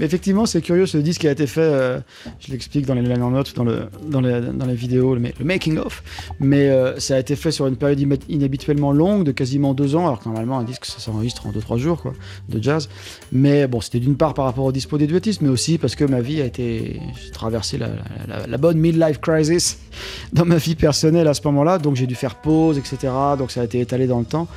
Mais 0.00 0.06
effectivement, 0.06 0.44
c'est 0.44 0.60
curieux, 0.60 0.86
ce 0.86 0.98
disque 0.98 1.24
a 1.24 1.30
été 1.30 1.46
fait, 1.46 1.60
euh, 1.60 2.00
je 2.40 2.50
l'explique 2.50 2.84
dans 2.84 2.94
les 2.94 3.00
liner 3.02 3.16
notes, 3.30 3.54
dans, 3.54 3.62
le, 3.62 3.82
dans, 4.08 4.20
les, 4.20 4.40
dans 4.40 4.66
les 4.66 4.74
vidéos, 4.74 5.14
le, 5.14 5.20
ma- 5.20 5.28
le 5.38 5.44
making 5.44 5.78
of, 5.78 6.02
mais 6.40 6.68
euh, 6.68 6.98
ça 6.98 7.14
a 7.14 7.20
été 7.20 7.36
fait 7.36 7.52
sur 7.52 7.68
une 7.68 7.76
période 7.76 8.00
inhabituellement 8.28 8.90
longue, 8.90 9.22
de 9.22 9.30
quasiment 9.30 9.72
deux 9.72 9.94
ans, 9.94 10.06
alors 10.08 10.18
que 10.18 10.24
normalement 10.28 10.58
un 10.58 10.64
disque 10.64 10.84
ça 10.84 10.98
s'enregistre 10.98 11.46
en 11.46 11.52
deux 11.52 11.60
trois 11.60 11.76
jours, 11.78 12.02
quoi, 12.02 12.12
de 12.48 12.60
jazz. 12.60 12.88
Mais 13.30 13.68
bon, 13.68 13.80
c'était 13.80 14.00
d'une 14.00 14.16
part 14.16 14.34
par 14.34 14.46
rapport 14.46 14.64
au 14.64 14.72
dispo 14.72 14.98
des 14.98 15.06
duettistes, 15.06 15.40
mais 15.40 15.48
aussi 15.48 15.78
parce 15.78 15.94
que 15.94 16.04
ma 16.04 16.20
vie 16.20 16.42
a 16.42 16.44
été, 16.44 17.00
j'ai 17.24 17.30
traversé 17.30 17.78
la, 17.78 17.86
la- 17.86 18.38
la- 18.40 18.46
la 18.48 18.58
bonne 18.58 18.78
midlife 18.78 19.20
crisis 19.20 19.78
dans 20.32 20.44
ma 20.44 20.56
vie 20.56 20.74
personnelle 20.74 21.28
à 21.28 21.34
ce 21.34 21.42
moment-là, 21.44 21.78
donc 21.78 21.94
j'ai 21.94 22.08
dû 22.08 22.16
faire 22.16 22.34
pause, 22.34 22.78
etc. 22.78 23.12
Donc 23.38 23.52
ça 23.52 23.60
a 23.60 23.64
été 23.64 23.78
étalé 23.78 24.08
dans 24.08 24.18
le 24.18 24.24
temps. 24.26 24.48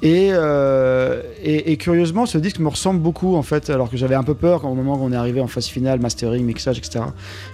Et, 0.00 0.28
euh, 0.30 1.22
et 1.42 1.76
curieusement, 1.76 2.24
ce 2.24 2.38
disque 2.38 2.60
me 2.60 2.68
ressemble 2.68 3.00
beaucoup 3.00 3.17
en 3.26 3.42
fait, 3.42 3.70
alors 3.70 3.90
que 3.90 3.96
j'avais 3.96 4.14
un 4.14 4.22
peu 4.22 4.34
peur 4.34 4.64
au 4.64 4.74
moment 4.74 4.94
où 4.94 5.04
on 5.04 5.12
est 5.12 5.16
arrivé 5.16 5.40
en 5.40 5.46
phase 5.46 5.66
finale, 5.66 6.00
mastering, 6.00 6.44
mixage, 6.44 6.78
etc., 6.78 7.04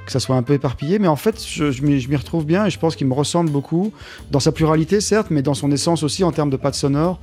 que 0.07 0.13
ça 0.13 0.21
soit 0.21 0.37
un 0.37 0.43
peu 0.43 0.55
éparpillé. 0.55 0.99
Mais 0.99 1.09
en 1.09 1.17
fait, 1.17 1.45
je, 1.45 1.71
je 1.71 1.83
m'y 1.83 2.17
retrouve 2.17 2.45
bien 2.45 2.67
et 2.67 2.71
je 2.71 2.79
pense 2.79 2.97
qu'il 2.97 3.07
me 3.07 3.15
ressemble 3.15 3.51
beaucoup 3.51 3.93
dans 4.31 4.41
sa 4.41 4.53
pluralité, 4.53 5.01
certes, 5.01 5.29
mais 5.31 5.43
dans 5.43 5.55
son 5.55 5.71
essence 5.71 6.03
aussi 6.03 6.25
en 6.25 6.33
termes 6.33 6.51
de 6.51 6.57
pattes 6.57 6.75
sonores. 6.75 7.19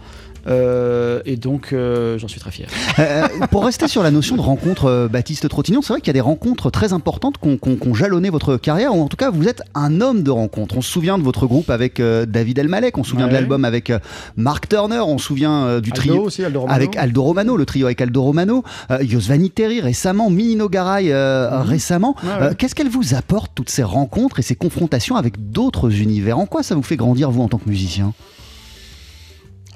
Euh, 0.47 1.21
et 1.25 1.35
donc, 1.35 1.73
euh, 1.73 2.17
j'en 2.17 2.27
suis 2.27 2.39
très 2.39 2.51
fier. 2.51 2.67
Euh, 2.99 3.27
pour 3.49 3.65
rester 3.65 3.87
sur 3.87 4.03
la 4.03 4.11
notion 4.11 4.35
de 4.35 4.41
rencontre, 4.41 5.09
Baptiste 5.11 5.47
Trottignon, 5.49 5.81
c'est 5.81 5.93
vrai 5.93 6.01
qu'il 6.01 6.09
y 6.09 6.11
a 6.11 6.13
des 6.13 6.21
rencontres 6.21 6.69
très 6.69 6.93
importantes 6.93 7.35
qui 7.39 7.57
ont 7.87 7.93
jalonné 7.93 8.29
votre 8.29 8.57
carrière, 8.57 8.95
ou 8.95 9.01
en 9.01 9.07
tout 9.07 9.17
cas, 9.17 9.31
vous 9.31 9.47
êtes 9.47 9.63
un 9.73 10.01
homme 10.01 10.21
de 10.23 10.29
rencontre. 10.29 10.77
On 10.77 10.81
se 10.81 10.91
souvient 10.91 11.17
de 11.17 11.23
votre 11.23 11.47
groupe 11.47 11.69
avec 11.69 11.99
David 12.01 12.59
Elmalek, 12.59 12.97
on 12.97 13.03
se 13.03 13.11
souvient 13.11 13.27
de 13.27 13.33
l'album 13.33 13.65
avec 13.65 13.91
Mark 14.35 14.67
Turner, 14.67 14.99
on 14.99 15.17
se 15.17 15.25
souvient 15.25 15.79
du 15.79 15.89
Aldo 15.91 15.95
trio. 15.95 16.23
aussi, 16.23 16.43
Aldo 16.43 16.61
Romano. 16.61 16.75
Avec 16.75 16.95
Aldo 16.95 17.23
Romano, 17.23 17.57
le 17.57 17.65
trio 17.65 17.87
avec 17.87 18.01
Aldo 18.01 18.21
Romano, 18.21 18.63
Yosvani 19.01 19.49
Terry 19.49 19.81
récemment, 19.81 20.29
Minino 20.29 20.69
Garay 20.69 21.11
récemment. 21.13 22.15
Mhm. 22.21 22.29
Ouais, 22.29 22.47
ouais. 22.49 22.55
Qu'est-ce 22.55 22.75
qu'elles 22.75 22.89
vous 22.89 23.15
apportent, 23.15 23.53
toutes 23.55 23.69
ces 23.69 23.83
rencontres 23.83 24.39
et 24.39 24.43
ces 24.43 24.55
confrontations 24.55 25.15
avec 25.15 25.51
d'autres 25.51 26.01
univers? 26.01 26.37
En 26.37 26.45
quoi 26.45 26.61
ça 26.61 26.75
vous 26.75 26.83
fait 26.83 26.97
grandir, 26.97 27.31
vous, 27.31 27.41
en 27.41 27.47
tant 27.47 27.57
que 27.57 27.69
musicien? 27.69 28.13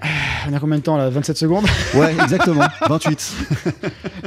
On 0.49 0.53
a 0.53 0.59
combien 0.59 0.77
de 0.77 0.83
temps 0.83 0.97
là 0.97 1.09
27 1.09 1.37
secondes 1.37 1.65
Ouais, 1.95 2.13
exactement, 2.21 2.65
28. 2.89 3.33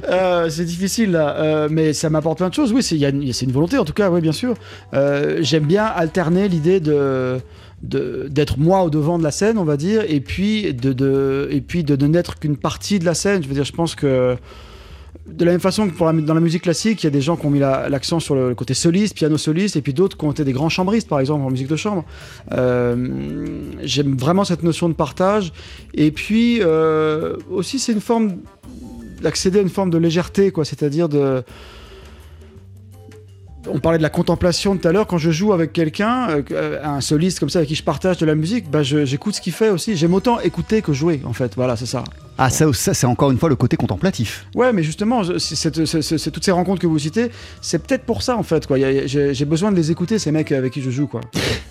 Euh, 0.09 0.49
c'est 0.49 0.65
difficile 0.65 1.11
là, 1.11 1.37
Euh, 1.39 1.69
mais 1.71 1.93
ça 1.93 2.09
m'apporte 2.09 2.39
plein 2.39 2.49
de 2.49 2.55
choses. 2.55 2.73
Oui, 2.73 2.83
c'est 2.83 2.97
il 2.97 3.05
une, 3.05 3.53
volonté 3.53 3.77
en 3.77 3.85
tout 3.85 3.93
cas, 3.93 4.09
oui, 4.11 4.23
bien 4.23 4.33
sûr. 4.33 4.55
Euh, 4.95 5.39
J'aime 5.43 5.65
bien 5.65 5.85
alterner 5.85 6.49
l'idée 6.49 6.81
de 6.81 7.39
d'être 7.83 8.59
moi 8.59 8.83
au 8.83 8.91
devant 8.91 9.19
de 9.19 9.23
la 9.23 9.31
scène, 9.31 9.59
on 9.59 9.65
va 9.65 9.77
dire, 9.77 10.03
et 10.09 10.21
puis 10.21 10.75
de, 10.75 10.93
de 10.93 11.49
et 11.53 11.61
puis 11.61 11.85
de, 11.85 11.95
de 11.95 12.07
n'être 12.07 12.39
qu'une 12.39 12.57
partie 12.57 12.99
de 12.99 13.05
la 13.05 13.15
scène. 13.15 13.43
Je 13.43 13.49
veux 13.49 13.55
dire, 13.55 13.65
je 13.65 13.73
pense 13.73 13.95
que 13.95 14.37
de 15.29 15.45
la 15.45 15.53
même 15.53 15.61
façon 15.61 15.89
que 15.89 16.21
dans 16.23 16.35
la 16.35 16.41
musique 16.41 16.63
classique, 16.63 17.03
il 17.03 17.07
y 17.07 17.09
a 17.09 17.11
des 17.11 17.21
gens 17.21 17.37
qui 17.37 17.47
ont 17.47 17.51
mis 17.51 17.59
la- 17.61 17.89
l'accent 17.89 18.19
sur 18.19 18.35
le 18.35 18.55
côté 18.55 18.75
soliste, 18.75 19.15
piano 19.15 19.37
soliste, 19.39 19.77
et 19.77 19.83
puis 19.83 19.93
d'autres 19.95 20.17
qui 20.17 20.25
ont 20.25 20.33
été 20.33 20.43
des 20.45 20.53
grands 20.53 20.69
chambristes, 20.69 21.09
par 21.09 21.21
exemple, 21.21 21.45
en 21.45 21.51
musique 21.51 21.69
de 21.69 21.77
chambre. 21.77 22.05
Euh, 22.53 22.97
J'aime 23.83 24.17
vraiment 24.17 24.45
cette 24.45 24.63
notion 24.63 24.89
de 24.89 24.95
partage. 24.95 25.53
Et 25.95 26.11
puis 26.11 26.59
euh, 26.61 27.37
aussi, 27.51 27.79
c'est 27.79 27.93
une 27.93 28.01
forme 28.01 28.37
d'accéder 29.23 29.59
à 29.59 29.63
une 29.63 29.69
forme 29.69 29.91
de 29.91 29.99
légèreté, 29.99 30.51
quoi. 30.51 30.65
C'est-à-dire 30.65 31.09
de. 31.09 31.43
On 33.71 33.81
parlait 33.81 33.99
de 33.99 34.03
la 34.03 34.09
contemplation 34.11 34.77
tout 34.77 34.89
à 34.89 34.93
l'heure. 34.93 35.07
Quand 35.07 35.19
je 35.19 35.31
joue 35.31 35.53
avec 35.53 35.73
quelqu'un, 35.73 36.29
euh, 36.53 36.81
un 36.83 37.01
soliste 37.01 37.39
comme 37.39 37.51
ça 37.51 37.59
avec 37.59 37.69
qui 37.69 37.75
je 37.75 37.83
partage 37.83 38.17
de 38.17 38.25
la 38.25 38.35
musique, 38.35 38.71
bah, 38.71 38.83
j'écoute 38.83 39.35
ce 39.35 39.41
qu'il 39.41 39.53
fait 39.53 39.69
aussi. 39.69 39.95
J'aime 39.97 40.15
autant 40.15 40.41
écouter 40.41 40.81
que 40.81 40.93
jouer, 40.93 41.21
en 41.25 41.33
fait. 41.35 41.53
Voilà, 41.55 41.77
c'est 41.77 41.85
ça. 41.87 42.03
Ah, 42.39 42.51
ça, 42.51 42.73
ça 42.73 42.95
c'est 42.95 43.07
encore 43.07 43.31
une 43.33 43.39
fois 43.39 43.49
le 43.49 43.57
côté 43.57 43.77
contemplatif. 43.77 44.47
Ouais, 44.55 44.73
mais 44.73 44.83
justement, 44.85 45.23
c'est- 45.39 46.31
toutes 46.31 46.45
ces 46.45 46.51
rencontres 46.53 46.81
que 46.81 46.87
vous 46.87 46.99
citez, 46.99 47.31
c'est 47.61 47.79
peut-être 47.85 48.05
pour 48.05 48.23
ça, 48.23 48.37
en 48.37 48.43
fait. 48.43 48.67
quoi. 48.67 48.77
J'ai 48.79 49.45
besoin 49.45 49.71
de 49.73 49.77
les 49.77 49.91
écouter, 49.91 50.19
ces 50.19 50.31
mecs 50.31 50.53
avec 50.53 50.73
qui 50.73 50.81
je 50.83 50.91
joue, 50.91 51.07
quoi. 51.09 51.21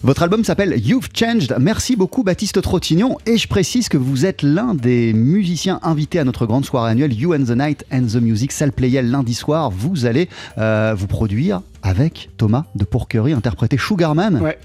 Votre 0.03 0.23
album 0.23 0.43
s'appelle 0.43 0.75
You've 0.77 1.07
Changed. 1.13 1.55
Merci 1.59 1.95
beaucoup 1.95 2.23
Baptiste 2.23 2.61
Trottignon. 2.61 3.17
Et 3.25 3.37
je 3.37 3.47
précise 3.47 3.87
que 3.89 3.97
vous 3.97 4.25
êtes 4.25 4.41
l'un 4.43 4.75
des 4.75 5.13
musiciens 5.13 5.79
invités 5.83 6.19
à 6.19 6.23
notre 6.23 6.45
grande 6.45 6.65
soirée 6.65 6.91
annuelle 6.91 7.13
You 7.13 7.33
and 7.33 7.45
the 7.45 7.57
Night 7.57 7.85
and 7.91 8.03
the 8.11 8.15
Music, 8.21 8.51
salle 8.51 8.71
Playel 8.73 9.09
lundi 9.09 9.33
soir. 9.33 9.71
Vous 9.71 10.05
allez 10.05 10.27
euh, 10.57 10.93
vous 10.97 11.07
produire 11.07 11.61
avec 11.81 12.29
Thomas 12.37 12.65
de 12.75 12.83
Pourquerie, 12.83 13.33
interprété 13.33 13.77
Sugarman. 13.77 14.41
Ouais. 14.41 14.57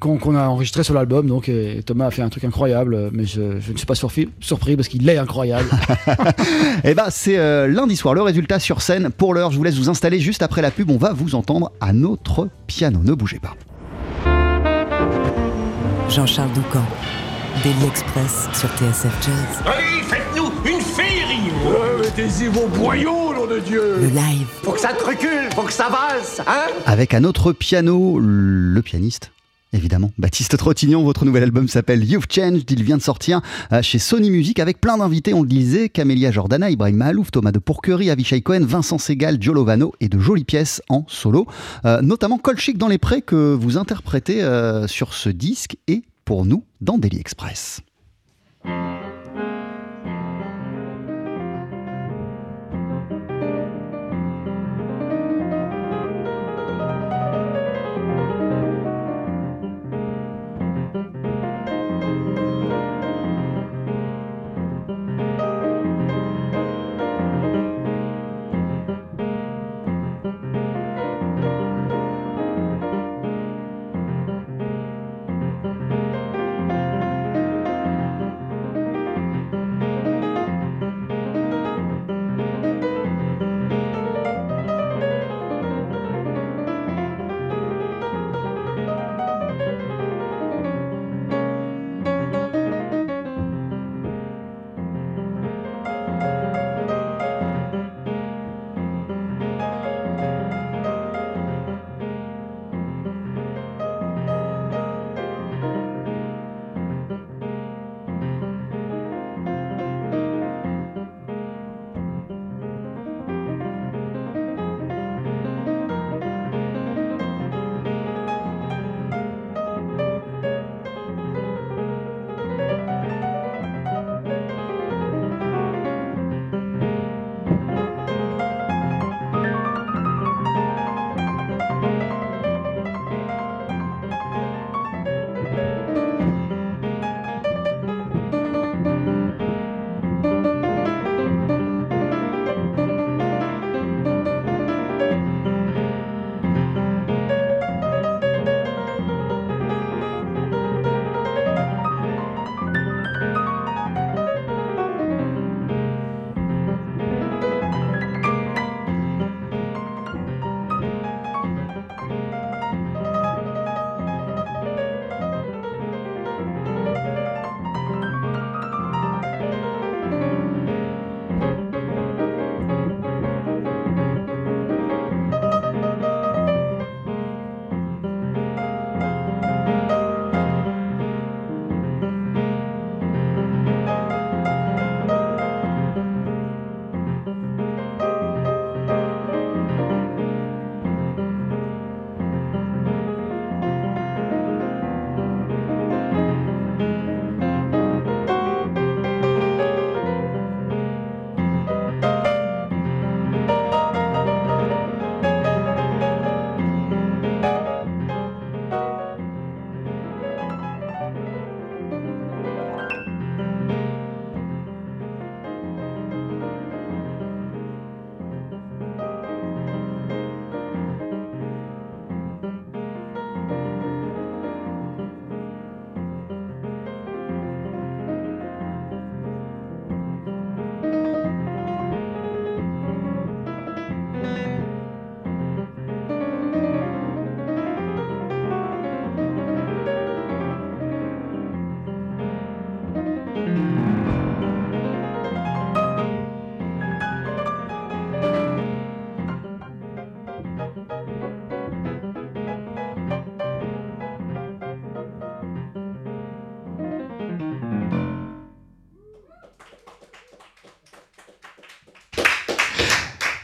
Qu'on 0.00 0.36
a 0.36 0.46
enregistré 0.46 0.84
sur 0.84 0.94
l'album, 0.94 1.26
donc 1.26 1.48
et 1.48 1.82
Thomas 1.84 2.06
a 2.06 2.10
fait 2.10 2.22
un 2.22 2.28
truc 2.28 2.44
incroyable, 2.44 2.94
euh, 2.94 3.10
mais 3.12 3.24
je, 3.24 3.58
je 3.58 3.72
ne 3.72 3.76
suis 3.76 3.86
pas 3.86 3.94
surpris, 3.94 4.28
surpris 4.40 4.76
parce 4.76 4.86
qu'il 4.88 5.08
est 5.08 5.18
incroyable. 5.18 5.68
Et 6.84 6.94
ben 6.94 7.06
c'est 7.10 7.38
euh, 7.38 7.66
lundi 7.66 7.96
soir, 7.96 8.14
le 8.14 8.22
résultat 8.22 8.60
sur 8.60 8.80
scène. 8.80 9.10
Pour 9.10 9.34
l'heure, 9.34 9.50
je 9.50 9.56
vous 9.56 9.64
laisse 9.64 9.76
vous 9.76 9.88
installer 9.88 10.20
juste 10.20 10.42
après 10.42 10.62
la 10.62 10.70
pub. 10.70 10.90
On 10.90 10.98
va 10.98 11.12
vous 11.12 11.34
entendre 11.34 11.72
à 11.80 11.92
notre 11.92 12.48
piano. 12.66 13.00
Ne 13.02 13.14
bougez 13.14 13.40
pas. 13.40 13.54
Jean-Charles 16.08 16.52
Doucan, 16.52 16.84
Daily 17.64 17.86
Express 17.86 18.48
sur 18.54 18.68
TSF 18.70 19.12
Jazz. 19.24 19.62
Allez, 19.66 20.02
faites-nous 20.04 20.50
une 20.70 20.80
féerie 20.80 21.52
Mettez-y 22.00 22.46
vos 22.46 22.66
boyaux, 22.68 23.34
nom 23.34 23.46
de 23.46 23.58
Dieu 23.58 23.96
Le 24.00 24.08
live, 24.08 24.46
Faut 24.62 24.72
que 24.72 24.80
ça 24.80 24.92
te 24.92 25.04
recule, 25.04 25.50
faut 25.54 25.62
que 25.62 25.72
ça 25.72 25.88
valse, 25.88 26.40
hein? 26.46 26.66
Avec 26.86 27.14
à 27.14 27.20
notre 27.20 27.52
piano, 27.52 28.18
le 28.20 28.80
pianiste. 28.82 29.30
Évidemment, 29.74 30.10
Baptiste 30.16 30.56
Trottignon, 30.56 31.04
votre 31.04 31.26
nouvel 31.26 31.42
album 31.42 31.68
s'appelle 31.68 32.02
You've 32.02 32.24
Changed, 32.30 32.70
il 32.70 32.82
vient 32.84 32.96
de 32.96 33.02
sortir 33.02 33.42
euh, 33.70 33.82
chez 33.82 33.98
Sony 33.98 34.30
Music 34.30 34.60
avec 34.60 34.80
plein 34.80 34.96
d'invités, 34.96 35.34
on 35.34 35.42
le 35.42 35.48
disait, 35.48 35.90
Camélia 35.90 36.30
Jordana, 36.30 36.70
Ibrahim 36.70 36.96
Mahalouf, 36.96 37.30
Thomas 37.30 37.52
de 37.52 37.58
Pourquerie, 37.58 38.08
Avishai 38.08 38.40
Cohen, 38.40 38.64
Vincent 38.64 38.96
Segal, 38.96 39.36
Joe 39.40 39.54
Lovano 39.54 39.92
et 40.00 40.08
de 40.08 40.18
jolies 40.18 40.44
pièces 40.44 40.80
en 40.88 41.04
solo, 41.06 41.46
Euh, 41.84 42.00
notamment 42.00 42.38
Colchic 42.38 42.78
dans 42.78 42.88
les 42.88 42.98
prés 42.98 43.20
que 43.20 43.54
vous 43.54 43.76
interprétez 43.76 44.42
euh, 44.42 44.86
sur 44.86 45.12
ce 45.12 45.28
disque 45.28 45.76
et 45.86 46.02
pour 46.24 46.46
nous 46.46 46.64
dans 46.80 46.96
Daily 46.96 47.20
Express. 47.20 47.80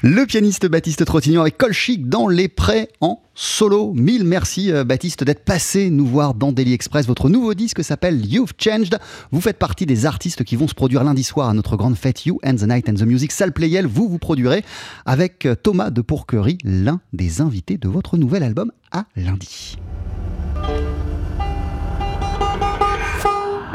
Le 0.07 0.27
pianiste 0.27 0.67
Baptiste 0.67 1.03
Trottignon 1.07 1.41
avec 1.41 1.57
Colchic 1.57 2.11
dans 2.11 2.29
les 2.29 2.49
prêts 2.49 2.91
en 3.01 3.23
solo. 3.35 3.95
Mille 3.95 4.25
merci 4.25 4.71
euh, 4.71 4.85
Baptiste 4.85 5.25
d'être 5.25 5.47
passé 5.47 5.89
nous 5.89 6.05
voir 6.05 6.35
dans 6.35 6.53
Daily 6.53 6.75
Express. 6.75 7.07
Votre 7.07 7.31
nouveau 7.31 7.55
disque 7.55 7.83
s'appelle 7.83 8.23
You've 8.23 8.53
Changed. 8.59 8.99
Vous 9.33 9.41
faites 9.41 9.59
partie 9.59 9.87
des 9.87 10.05
artistes 10.05 10.45
qui 10.45 10.57
vont 10.57 10.69
se 10.69 10.75
produire 10.75 11.05
lundi 11.05 11.25
soir 11.25 11.49
à 11.49 11.55
notre 11.55 11.79
grande 11.79 11.97
fête 11.97 12.27
You 12.27 12.39
and 12.45 12.57
the 12.57 12.65
Night 12.65 12.87
and 12.91 12.97
the 12.97 13.07
Music 13.07 13.33
Salle 13.33 13.53
Playel. 13.53 13.87
Vous 13.87 14.07
vous 14.07 14.19
produirez 14.19 14.63
avec 15.07 15.47
euh, 15.47 15.55
Thomas 15.55 15.89
de 15.89 16.03
Pourquerie, 16.03 16.59
l'un 16.65 17.01
des 17.15 17.41
invités 17.41 17.79
de 17.79 17.89
votre 17.89 18.19
nouvel 18.19 18.43
album 18.43 18.73
à 18.93 19.07
lundi. 19.17 19.79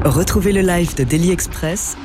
Retrouvez 0.06 0.54
le 0.54 0.62
live 0.62 0.96
de 0.96 1.04
Daily 1.06 1.32
Express 1.32 1.98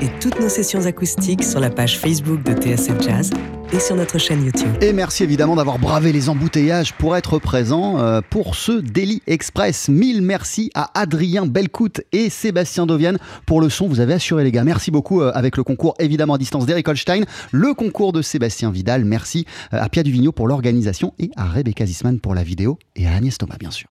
et 0.00 0.08
toutes 0.20 0.40
nos 0.40 0.48
sessions 0.48 0.86
acoustiques 0.86 1.44
sur 1.44 1.60
la 1.60 1.70
page 1.70 1.98
Facebook 1.98 2.42
de 2.42 2.52
TSF 2.52 3.00
Jazz 3.00 3.30
et 3.72 3.80
sur 3.80 3.96
notre 3.96 4.18
chaîne 4.18 4.44
YouTube. 4.44 4.70
Et 4.80 4.92
merci 4.92 5.24
évidemment 5.24 5.56
d'avoir 5.56 5.78
bravé 5.78 6.12
les 6.12 6.28
embouteillages 6.28 6.92
pour 6.92 7.16
être 7.16 7.38
présent 7.38 7.98
euh, 7.98 8.20
pour 8.28 8.54
ce 8.54 8.72
Daily 8.72 9.22
Express. 9.26 9.88
Mille 9.88 10.22
merci 10.22 10.70
à 10.74 10.90
Adrien 11.00 11.46
Belcout 11.46 12.02
et 12.12 12.28
Sébastien 12.28 12.86
Dovienne 12.86 13.18
pour 13.46 13.60
le 13.60 13.68
son. 13.68 13.88
Vous 13.88 14.00
avez 14.00 14.14
assuré 14.14 14.44
les 14.44 14.52
gars. 14.52 14.64
Merci 14.64 14.90
beaucoup 14.90 15.22
euh, 15.22 15.32
avec 15.34 15.56
le 15.56 15.64
concours 15.64 15.94
évidemment 15.98 16.34
à 16.34 16.38
distance 16.38 16.66
d'Eric 16.66 16.86
Holstein, 16.88 17.24
le 17.50 17.74
concours 17.74 18.12
de 18.12 18.22
Sébastien 18.22 18.70
Vidal. 18.70 19.04
Merci 19.04 19.46
euh, 19.72 19.78
à 19.80 19.88
Pia 19.88 20.02
Duvigneau 20.02 20.32
pour 20.32 20.48
l'organisation 20.48 21.14
et 21.18 21.30
à 21.36 21.46
Rebecca 21.46 21.86
Zisman 21.86 22.20
pour 22.20 22.34
la 22.34 22.42
vidéo 22.42 22.78
et 22.96 23.06
à 23.06 23.14
Agnès 23.14 23.36
Thomas 23.38 23.56
bien 23.58 23.70
sûr. 23.70 23.88